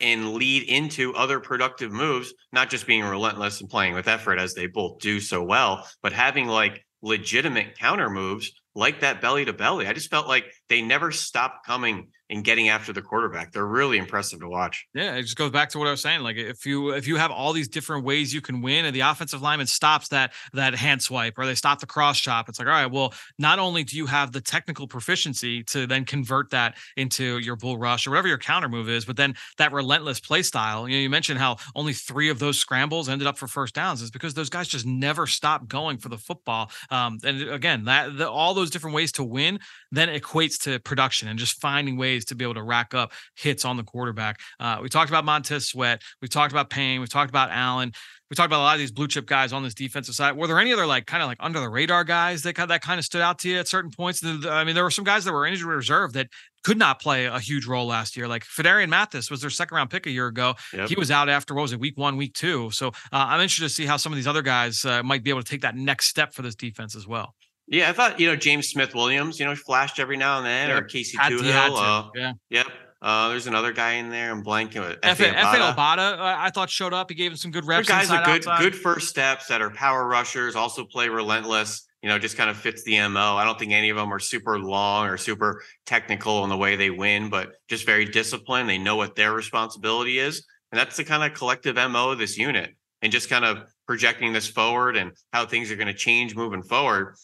and 0.00 0.34
lead 0.34 0.64
into 0.64 1.14
other 1.14 1.40
productive 1.40 1.92
moves, 1.92 2.32
not 2.52 2.70
just 2.70 2.86
being 2.86 3.04
relentless 3.04 3.60
and 3.60 3.70
playing 3.70 3.94
with 3.94 4.08
effort 4.08 4.38
as 4.38 4.54
they 4.54 4.66
both 4.66 4.98
do 4.98 5.20
so 5.20 5.42
well, 5.42 5.88
but 6.02 6.12
having 6.12 6.46
like 6.46 6.84
legitimate 7.02 7.78
counter 7.78 8.10
moves 8.10 8.52
like 8.74 9.00
that 9.00 9.20
belly 9.20 9.44
to 9.44 9.52
belly. 9.52 9.86
I 9.86 9.92
just 9.92 10.10
felt 10.10 10.26
like 10.26 10.46
they 10.68 10.82
never 10.82 11.10
stop 11.10 11.64
coming 11.64 12.08
and 12.30 12.42
getting 12.42 12.70
after 12.70 12.92
the 12.92 13.02
quarterback. 13.02 13.52
They're 13.52 13.66
really 13.66 13.98
impressive 13.98 14.40
to 14.40 14.48
watch. 14.48 14.86
Yeah, 14.94 15.14
it 15.16 15.22
just 15.22 15.36
goes 15.36 15.50
back 15.50 15.68
to 15.70 15.78
what 15.78 15.88
I 15.88 15.90
was 15.90 16.00
saying. 16.00 16.22
Like 16.22 16.36
if 16.36 16.64
you 16.64 16.90
if 16.90 17.06
you 17.06 17.16
have 17.16 17.30
all 17.30 17.52
these 17.52 17.68
different 17.68 18.04
ways 18.04 18.32
you 18.32 18.40
can 18.40 18.62
win, 18.62 18.86
and 18.86 18.96
the 18.96 19.00
offensive 19.00 19.42
lineman 19.42 19.66
stops 19.66 20.08
that 20.08 20.32
that 20.54 20.74
hand 20.74 21.02
swipe 21.02 21.34
or 21.36 21.44
they 21.44 21.54
stop 21.54 21.80
the 21.80 21.86
cross 21.86 22.18
chop, 22.18 22.48
it's 22.48 22.58
like 22.58 22.66
all 22.66 22.74
right. 22.74 22.90
Well, 22.90 23.12
not 23.38 23.58
only 23.58 23.84
do 23.84 23.96
you 23.96 24.06
have 24.06 24.32
the 24.32 24.40
technical 24.40 24.88
proficiency 24.88 25.62
to 25.64 25.86
then 25.86 26.04
convert 26.04 26.50
that 26.50 26.76
into 26.96 27.38
your 27.38 27.56
bull 27.56 27.76
rush 27.76 28.06
or 28.06 28.10
whatever 28.10 28.28
your 28.28 28.38
counter 28.38 28.68
move 28.68 28.88
is, 28.88 29.04
but 29.04 29.16
then 29.16 29.34
that 29.58 29.72
relentless 29.72 30.18
play 30.18 30.42
style. 30.42 30.88
You 30.88 30.96
know, 30.96 31.02
you 31.02 31.10
mentioned 31.10 31.38
how 31.38 31.58
only 31.74 31.92
three 31.92 32.30
of 32.30 32.38
those 32.38 32.58
scrambles 32.58 33.08
ended 33.08 33.26
up 33.26 33.36
for 33.36 33.46
first 33.46 33.74
downs 33.74 34.00
is 34.00 34.10
because 34.10 34.32
those 34.32 34.48
guys 34.48 34.66
just 34.66 34.86
never 34.86 35.26
stop 35.26 35.68
going 35.68 35.98
for 35.98 36.08
the 36.08 36.18
football. 36.18 36.70
Um, 36.90 37.18
and 37.22 37.42
again, 37.50 37.84
that 37.84 38.16
the, 38.16 38.30
all 38.30 38.54
those 38.54 38.70
different 38.70 38.96
ways 38.96 39.12
to 39.12 39.24
win 39.24 39.60
then 39.96 40.08
it 40.08 40.22
equates 40.22 40.62
to 40.62 40.78
production 40.80 41.28
and 41.28 41.38
just 41.38 41.60
finding 41.60 41.96
ways 41.96 42.24
to 42.26 42.34
be 42.34 42.44
able 42.44 42.54
to 42.54 42.62
rack 42.62 42.94
up 42.94 43.12
hits 43.36 43.64
on 43.64 43.76
the 43.76 43.84
quarterback. 43.84 44.40
Uh, 44.58 44.78
we 44.82 44.88
talked 44.88 45.10
about 45.10 45.24
Montez 45.24 45.68
Sweat. 45.68 46.02
We 46.20 46.28
talked 46.28 46.52
about 46.52 46.70
Payne. 46.70 47.00
We 47.00 47.06
talked 47.06 47.30
about 47.30 47.50
Allen. 47.50 47.92
We 48.30 48.36
talked 48.36 48.46
about 48.46 48.60
a 48.60 48.64
lot 48.64 48.74
of 48.74 48.80
these 48.80 48.90
blue 48.90 49.06
chip 49.06 49.26
guys 49.26 49.52
on 49.52 49.62
this 49.62 49.74
defensive 49.74 50.14
side. 50.14 50.36
Were 50.36 50.46
there 50.46 50.58
any 50.58 50.72
other 50.72 50.86
like 50.86 51.06
kind 51.06 51.22
of 51.22 51.28
like 51.28 51.36
under 51.40 51.60
the 51.60 51.68
radar 51.68 52.04
guys 52.04 52.42
that 52.42 52.54
kind 52.54 52.70
that 52.70 52.82
kind 52.82 52.98
of 52.98 53.04
stood 53.04 53.20
out 53.20 53.38
to 53.40 53.48
you 53.48 53.58
at 53.58 53.68
certain 53.68 53.90
points? 53.90 54.24
I 54.24 54.64
mean, 54.64 54.74
there 54.74 54.82
were 54.82 54.90
some 54.90 55.04
guys 55.04 55.24
that 55.24 55.32
were 55.32 55.46
injury 55.46 55.76
reserve 55.76 56.14
that 56.14 56.28
could 56.64 56.78
not 56.78 57.00
play 57.00 57.26
a 57.26 57.38
huge 57.38 57.66
role 57.66 57.86
last 57.86 58.16
year. 58.16 58.26
Like 58.26 58.44
Phidarian 58.44 58.88
Mathis 58.88 59.30
was 59.30 59.42
their 59.42 59.50
second 59.50 59.76
round 59.76 59.90
pick 59.90 60.06
a 60.06 60.10
year 60.10 60.26
ago. 60.26 60.54
Yep. 60.72 60.88
He 60.88 60.94
was 60.96 61.10
out 61.10 61.28
after 61.28 61.54
what 61.54 61.62
was 61.62 61.72
it, 61.74 61.80
week 61.80 61.98
one, 61.98 62.16
week 62.16 62.34
two. 62.34 62.70
So 62.70 62.88
uh, 62.88 62.90
I'm 63.12 63.40
interested 63.40 63.68
to 63.68 63.74
see 63.74 63.84
how 63.84 63.98
some 63.98 64.10
of 64.10 64.16
these 64.16 64.26
other 64.26 64.42
guys 64.42 64.84
uh, 64.84 65.02
might 65.02 65.22
be 65.22 65.30
able 65.30 65.42
to 65.42 65.48
take 65.48 65.60
that 65.60 65.76
next 65.76 66.06
step 66.06 66.32
for 66.32 66.42
this 66.42 66.54
defense 66.54 66.96
as 66.96 67.06
well. 67.06 67.34
Yeah, 67.66 67.88
I 67.88 67.92
thought 67.92 68.20
you 68.20 68.26
know 68.26 68.36
James 68.36 68.68
Smith 68.68 68.94
Williams, 68.94 69.40
you 69.40 69.46
know, 69.46 69.54
flashed 69.54 69.98
every 69.98 70.16
now 70.16 70.38
and 70.38 70.46
then, 70.46 70.68
yep. 70.68 70.82
or 70.82 70.86
Casey 70.86 71.16
had, 71.16 71.32
Toohill. 71.32 71.76
Uh, 71.76 72.10
yeah, 72.14 72.32
yep. 72.50 72.66
Uh, 73.00 73.28
there's 73.28 73.46
another 73.46 73.70
guy 73.70 73.94
in 73.94 74.08
there. 74.08 74.30
I'm 74.30 74.42
blanking. 74.42 74.98
Efe 75.00 75.32
Obada, 75.34 76.18
uh, 76.18 76.36
I 76.38 76.50
thought 76.50 76.70
showed 76.70 76.94
up. 76.94 77.10
He 77.10 77.14
gave 77.14 77.32
him 77.32 77.36
some 77.36 77.50
good 77.50 77.66
reps. 77.66 77.86
guys 77.86 78.10
are 78.10 78.24
good, 78.24 78.46
outside. 78.46 78.60
good 78.60 78.74
first 78.74 79.08
steps 79.08 79.48
that 79.48 79.60
are 79.60 79.68
power 79.70 80.06
rushers. 80.06 80.56
Also 80.56 80.84
play 80.84 81.10
relentless. 81.10 81.86
You 82.02 82.08
know, 82.08 82.18
just 82.18 82.38
kind 82.38 82.48
of 82.48 82.56
fits 82.56 82.82
the 82.84 83.06
mo. 83.08 83.36
I 83.36 83.44
don't 83.44 83.58
think 83.58 83.72
any 83.72 83.90
of 83.90 83.96
them 83.98 84.12
are 84.12 84.18
super 84.18 84.58
long 84.58 85.06
or 85.06 85.18
super 85.18 85.62
technical 85.84 86.44
in 86.44 86.50
the 86.50 86.56
way 86.56 86.76
they 86.76 86.90
win, 86.90 87.28
but 87.28 87.52
just 87.68 87.84
very 87.84 88.06
disciplined. 88.06 88.70
They 88.70 88.78
know 88.78 88.96
what 88.96 89.16
their 89.16 89.34
responsibility 89.34 90.18
is, 90.18 90.44
and 90.72 90.78
that's 90.78 90.96
the 90.96 91.04
kind 91.04 91.22
of 91.22 91.36
collective 91.36 91.76
mo 91.76 92.10
of 92.10 92.18
this 92.18 92.38
unit. 92.38 92.74
And 93.02 93.12
just 93.12 93.28
kind 93.28 93.44
of 93.44 93.64
projecting 93.86 94.32
this 94.32 94.48
forward 94.48 94.96
and 94.96 95.12
how 95.30 95.44
things 95.44 95.70
are 95.70 95.76
going 95.76 95.88
to 95.88 95.94
change 95.94 96.34
moving 96.34 96.62
forward 96.62 97.16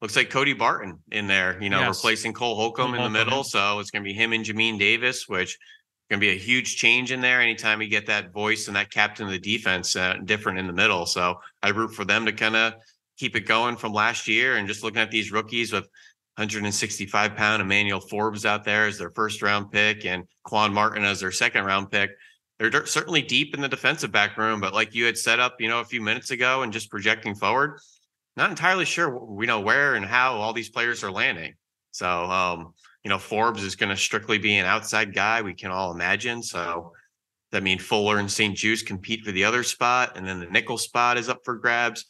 looks 0.00 0.16
like 0.16 0.30
Cody 0.30 0.52
Barton 0.52 0.98
in 1.10 1.26
there, 1.26 1.60
you 1.60 1.70
know, 1.70 1.80
yes. 1.80 1.98
replacing 1.98 2.32
Cole 2.32 2.54
Holcomb 2.54 2.94
in 2.94 3.02
the 3.02 3.10
middle. 3.10 3.42
So 3.42 3.80
it's 3.80 3.90
going 3.90 4.02
to 4.02 4.08
be 4.08 4.14
him 4.14 4.32
and 4.32 4.44
Jamin 4.44 4.78
Davis, 4.78 5.28
which 5.28 5.58
going 6.10 6.20
to 6.20 6.26
be 6.26 6.32
a 6.32 6.38
huge 6.38 6.76
change 6.76 7.12
in 7.12 7.20
there 7.20 7.40
anytime 7.40 7.82
you 7.82 7.88
get 7.88 8.06
that 8.06 8.32
voice 8.32 8.66
and 8.66 8.76
that 8.76 8.90
captain 8.90 9.26
of 9.26 9.32
the 9.32 9.38
defense 9.38 9.94
uh, 9.94 10.16
different 10.24 10.58
in 10.58 10.66
the 10.66 10.72
middle. 10.72 11.04
So 11.04 11.40
I 11.62 11.68
root 11.68 11.94
for 11.94 12.04
them 12.04 12.24
to 12.26 12.32
kind 12.32 12.56
of 12.56 12.74
keep 13.18 13.36
it 13.36 13.46
going 13.46 13.76
from 13.76 13.92
last 13.92 14.26
year 14.26 14.56
and 14.56 14.66
just 14.66 14.82
looking 14.82 15.00
at 15.02 15.10
these 15.10 15.32
rookies 15.32 15.72
with 15.72 15.84
165 16.36 17.34
pound 17.34 17.60
Emmanuel 17.60 18.00
Forbes 18.00 18.46
out 18.46 18.64
there 18.64 18.86
as 18.86 18.96
their 18.96 19.10
first 19.10 19.42
round 19.42 19.70
pick 19.70 20.06
and 20.06 20.24
Quan 20.44 20.72
Martin 20.72 21.04
as 21.04 21.20
their 21.20 21.32
second 21.32 21.64
round 21.64 21.90
pick. 21.90 22.10
They're 22.58 22.86
certainly 22.86 23.22
deep 23.22 23.54
in 23.54 23.60
the 23.60 23.68
defensive 23.68 24.10
back 24.10 24.36
room, 24.36 24.60
but 24.60 24.72
like 24.72 24.94
you 24.94 25.04
had 25.04 25.18
set 25.18 25.40
up, 25.40 25.60
you 25.60 25.68
know, 25.68 25.80
a 25.80 25.84
few 25.84 26.00
minutes 26.00 26.30
ago 26.30 26.62
and 26.62 26.72
just 26.72 26.90
projecting 26.90 27.34
forward, 27.34 27.78
not 28.38 28.50
entirely 28.50 28.84
sure 28.84 29.18
we 29.18 29.46
know 29.46 29.60
where 29.60 29.96
and 29.96 30.06
how 30.06 30.36
all 30.36 30.52
these 30.52 30.70
players 30.70 31.02
are 31.02 31.10
landing. 31.10 31.54
So, 31.90 32.08
um, 32.08 32.72
you 33.02 33.08
know, 33.08 33.18
Forbes 33.18 33.64
is 33.64 33.74
going 33.74 33.90
to 33.90 33.96
strictly 33.96 34.38
be 34.38 34.56
an 34.56 34.64
outside 34.64 35.12
guy. 35.12 35.42
We 35.42 35.54
can 35.54 35.72
all 35.72 35.92
imagine. 35.92 36.42
So 36.42 36.92
that 37.50 37.64
means 37.64 37.82
Fuller 37.82 38.18
and 38.18 38.30
St-Juste 38.30 38.86
compete 38.86 39.24
for 39.24 39.32
the 39.32 39.44
other 39.44 39.64
spot, 39.64 40.16
and 40.16 40.26
then 40.26 40.38
the 40.38 40.46
nickel 40.46 40.78
spot 40.78 41.18
is 41.18 41.28
up 41.28 41.40
for 41.44 41.56
grabs. 41.56 42.04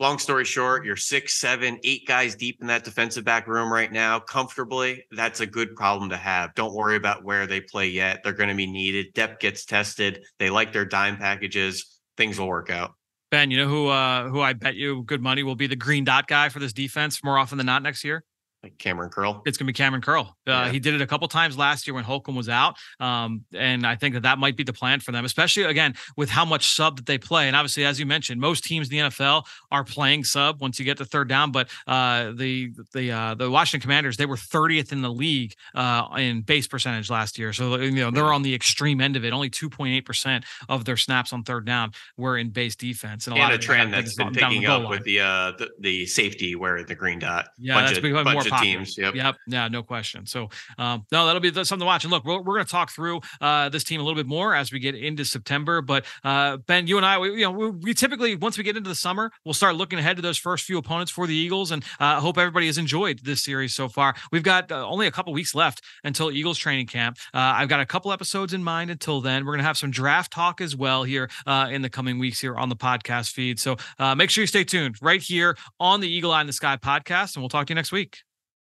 Long 0.00 0.18
story 0.18 0.44
short, 0.44 0.86
you're 0.86 0.96
six, 0.96 1.40
seven, 1.40 1.78
eight 1.82 2.06
guys 2.06 2.36
deep 2.36 2.58
in 2.60 2.68
that 2.68 2.84
defensive 2.84 3.24
back 3.24 3.48
room 3.48 3.70
right 3.70 3.92
now, 3.92 4.20
comfortably. 4.20 5.04
That's 5.10 5.40
a 5.40 5.46
good 5.46 5.74
problem 5.74 6.10
to 6.10 6.16
have. 6.16 6.54
Don't 6.54 6.74
worry 6.74 6.96
about 6.96 7.24
where 7.24 7.46
they 7.46 7.60
play 7.60 7.88
yet. 7.88 8.20
They're 8.22 8.32
going 8.32 8.48
to 8.48 8.54
be 8.54 8.70
needed. 8.70 9.12
Depth 9.12 9.40
gets 9.40 9.64
tested. 9.64 10.24
They 10.38 10.48
like 10.48 10.72
their 10.72 10.86
dime 10.86 11.16
packages. 11.16 12.00
Things 12.16 12.38
will 12.38 12.46
work 12.46 12.70
out. 12.70 12.92
Ben, 13.30 13.50
you 13.50 13.58
know 13.58 13.68
who 13.68 13.88
uh 13.88 14.28
who 14.30 14.40
I 14.40 14.54
bet 14.54 14.74
you 14.74 15.02
good 15.02 15.20
money 15.20 15.42
will 15.42 15.54
be 15.56 15.66
the 15.66 15.76
green 15.76 16.04
dot 16.04 16.28
guy 16.28 16.48
for 16.48 16.60
this 16.60 16.72
defense 16.72 17.22
more 17.22 17.38
often 17.38 17.58
than 17.58 17.66
not 17.66 17.82
next 17.82 18.02
year? 18.04 18.24
Like 18.62 18.76
Kamren 18.78 19.10
Curl. 19.10 19.42
It's 19.46 19.56
going 19.56 19.66
to 19.66 19.72
be 19.72 19.76
Cameron 19.76 20.02
Curl. 20.02 20.36
Uh, 20.46 20.50
yeah. 20.50 20.70
He 20.70 20.80
did 20.80 20.94
it 20.94 21.00
a 21.00 21.06
couple 21.06 21.28
times 21.28 21.56
last 21.56 21.86
year 21.86 21.94
when 21.94 22.04
Holcomb 22.04 22.34
was 22.34 22.48
out, 22.48 22.76
um, 22.98 23.44
and 23.54 23.86
I 23.86 23.94
think 23.94 24.14
that 24.14 24.22
that 24.22 24.38
might 24.38 24.56
be 24.56 24.64
the 24.64 24.72
plan 24.72 25.00
for 25.00 25.12
them, 25.12 25.24
especially 25.24 25.64
again 25.64 25.94
with 26.16 26.28
how 26.28 26.44
much 26.44 26.74
sub 26.74 26.96
that 26.96 27.06
they 27.06 27.18
play. 27.18 27.46
And 27.46 27.54
obviously, 27.54 27.84
as 27.84 28.00
you 28.00 28.06
mentioned, 28.06 28.40
most 28.40 28.64
teams 28.64 28.90
in 28.90 28.96
the 28.96 29.10
NFL 29.10 29.44
are 29.70 29.84
playing 29.84 30.24
sub 30.24 30.60
once 30.60 30.78
you 30.78 30.84
get 30.84 30.98
to 30.98 31.04
third 31.04 31.28
down. 31.28 31.52
But 31.52 31.68
uh, 31.86 32.32
the 32.32 32.72
the 32.92 33.12
uh, 33.12 33.34
the 33.34 33.50
Washington 33.50 33.82
Commanders 33.82 34.16
they 34.16 34.26
were 34.26 34.36
30th 34.36 34.90
in 34.90 35.02
the 35.02 35.12
league 35.12 35.54
uh, 35.74 36.08
in 36.16 36.42
base 36.42 36.66
percentage 36.66 37.10
last 37.10 37.38
year, 37.38 37.52
so 37.52 37.76
you 37.76 37.92
know 37.92 38.10
they're 38.10 38.32
on 38.32 38.42
the 38.42 38.54
extreme 38.54 39.00
end 39.00 39.16
of 39.16 39.24
it. 39.24 39.32
Only 39.32 39.50
2.8 39.50 40.04
percent 40.04 40.44
of 40.68 40.84
their 40.84 40.96
snaps 40.96 41.32
on 41.32 41.44
third 41.44 41.64
down 41.64 41.92
were 42.16 42.36
in 42.36 42.50
base 42.50 42.74
defense, 42.74 43.28
and 43.28 43.36
a, 43.36 43.40
and 43.40 43.52
a 43.52 43.58
trend 43.58 43.92
that's 43.92 44.14
been 44.14 44.32
picking 44.32 44.66
up 44.66 44.88
with 44.88 45.04
the, 45.04 45.20
uh, 45.20 45.52
the, 45.58 45.70
the 45.78 46.06
safety 46.06 46.56
where 46.56 46.82
the 46.82 46.94
green 46.94 47.20
dot. 47.20 47.50
Yeah, 47.56 47.74
bunch 47.74 47.88
that's 47.88 47.98
of, 47.98 48.02
becoming 48.02 48.32
more 48.32 48.47
teams. 48.50 48.98
Yep. 48.98 49.14
Yep. 49.14 49.36
Yeah, 49.46 49.68
no 49.68 49.82
question. 49.82 50.26
So, 50.26 50.48
um, 50.78 51.06
no, 51.12 51.26
that'll 51.26 51.40
be 51.40 51.52
something 51.52 51.80
to 51.80 51.84
watch. 51.84 52.04
And 52.04 52.10
look, 52.10 52.24
we're, 52.24 52.40
we're 52.40 52.54
going 52.54 52.66
to 52.66 52.70
talk 52.70 52.90
through 52.90 53.20
uh, 53.40 53.68
this 53.68 53.84
team 53.84 54.00
a 54.00 54.04
little 54.04 54.16
bit 54.16 54.26
more 54.26 54.54
as 54.54 54.72
we 54.72 54.78
get 54.78 54.94
into 54.94 55.24
September. 55.24 55.80
But 55.82 56.04
uh, 56.24 56.58
Ben, 56.58 56.86
you 56.86 56.96
and 56.96 57.06
I, 57.06 57.18
we, 57.18 57.30
you 57.32 57.42
know, 57.42 57.50
we, 57.50 57.70
we, 57.70 57.94
typically 57.94 58.36
once 58.36 58.58
we 58.58 58.64
get 58.64 58.76
into 58.76 58.88
the 58.88 58.94
summer, 58.94 59.30
we'll 59.44 59.54
start 59.54 59.76
looking 59.76 59.98
ahead 59.98 60.16
to 60.16 60.22
those 60.22 60.38
first 60.38 60.64
few 60.64 60.78
opponents 60.78 61.10
for 61.10 61.26
the 61.26 61.34
Eagles. 61.34 61.70
And 61.70 61.82
uh, 62.00 62.04
I 62.04 62.14
uh, 62.14 62.20
hope 62.20 62.38
everybody 62.38 62.66
has 62.66 62.78
enjoyed 62.78 63.20
this 63.24 63.42
series 63.42 63.74
so 63.74 63.88
far. 63.88 64.14
We've 64.32 64.42
got 64.42 64.72
uh, 64.72 64.86
only 64.86 65.06
a 65.06 65.10
couple 65.10 65.32
weeks 65.32 65.54
left 65.54 65.82
until 66.04 66.30
Eagles 66.30 66.58
training 66.58 66.86
camp. 66.86 67.18
Uh, 67.34 67.38
I've 67.56 67.68
got 67.68 67.80
a 67.80 67.86
couple 67.86 68.12
episodes 68.12 68.54
in 68.54 68.62
mind 68.62 68.90
until 68.90 69.20
then. 69.20 69.44
We're 69.44 69.52
going 69.52 69.60
to 69.60 69.66
have 69.66 69.78
some 69.78 69.90
draft 69.90 70.32
talk 70.32 70.60
as 70.60 70.74
well 70.74 71.04
here 71.04 71.28
in 71.46 71.82
the 71.82 71.90
coming 71.90 72.18
weeks 72.18 72.40
here 72.40 72.56
on 72.56 72.68
the 72.68 72.76
podcast 72.76 73.32
feed. 73.32 73.58
So 73.58 73.76
make 74.16 74.30
sure 74.30 74.42
you 74.42 74.46
stay 74.46 74.64
tuned 74.64 74.96
right 75.02 75.20
here 75.20 75.56
on 75.80 76.00
the 76.00 76.08
Eagle 76.08 76.32
Eye 76.32 76.40
in 76.40 76.46
the 76.46 76.52
Sky 76.52 76.76
podcast, 76.76 77.36
and 77.36 77.42
we'll 77.42 77.48
talk 77.48 77.66
to 77.66 77.72
you 77.72 77.76
next 77.76 77.92
week. 77.92 78.18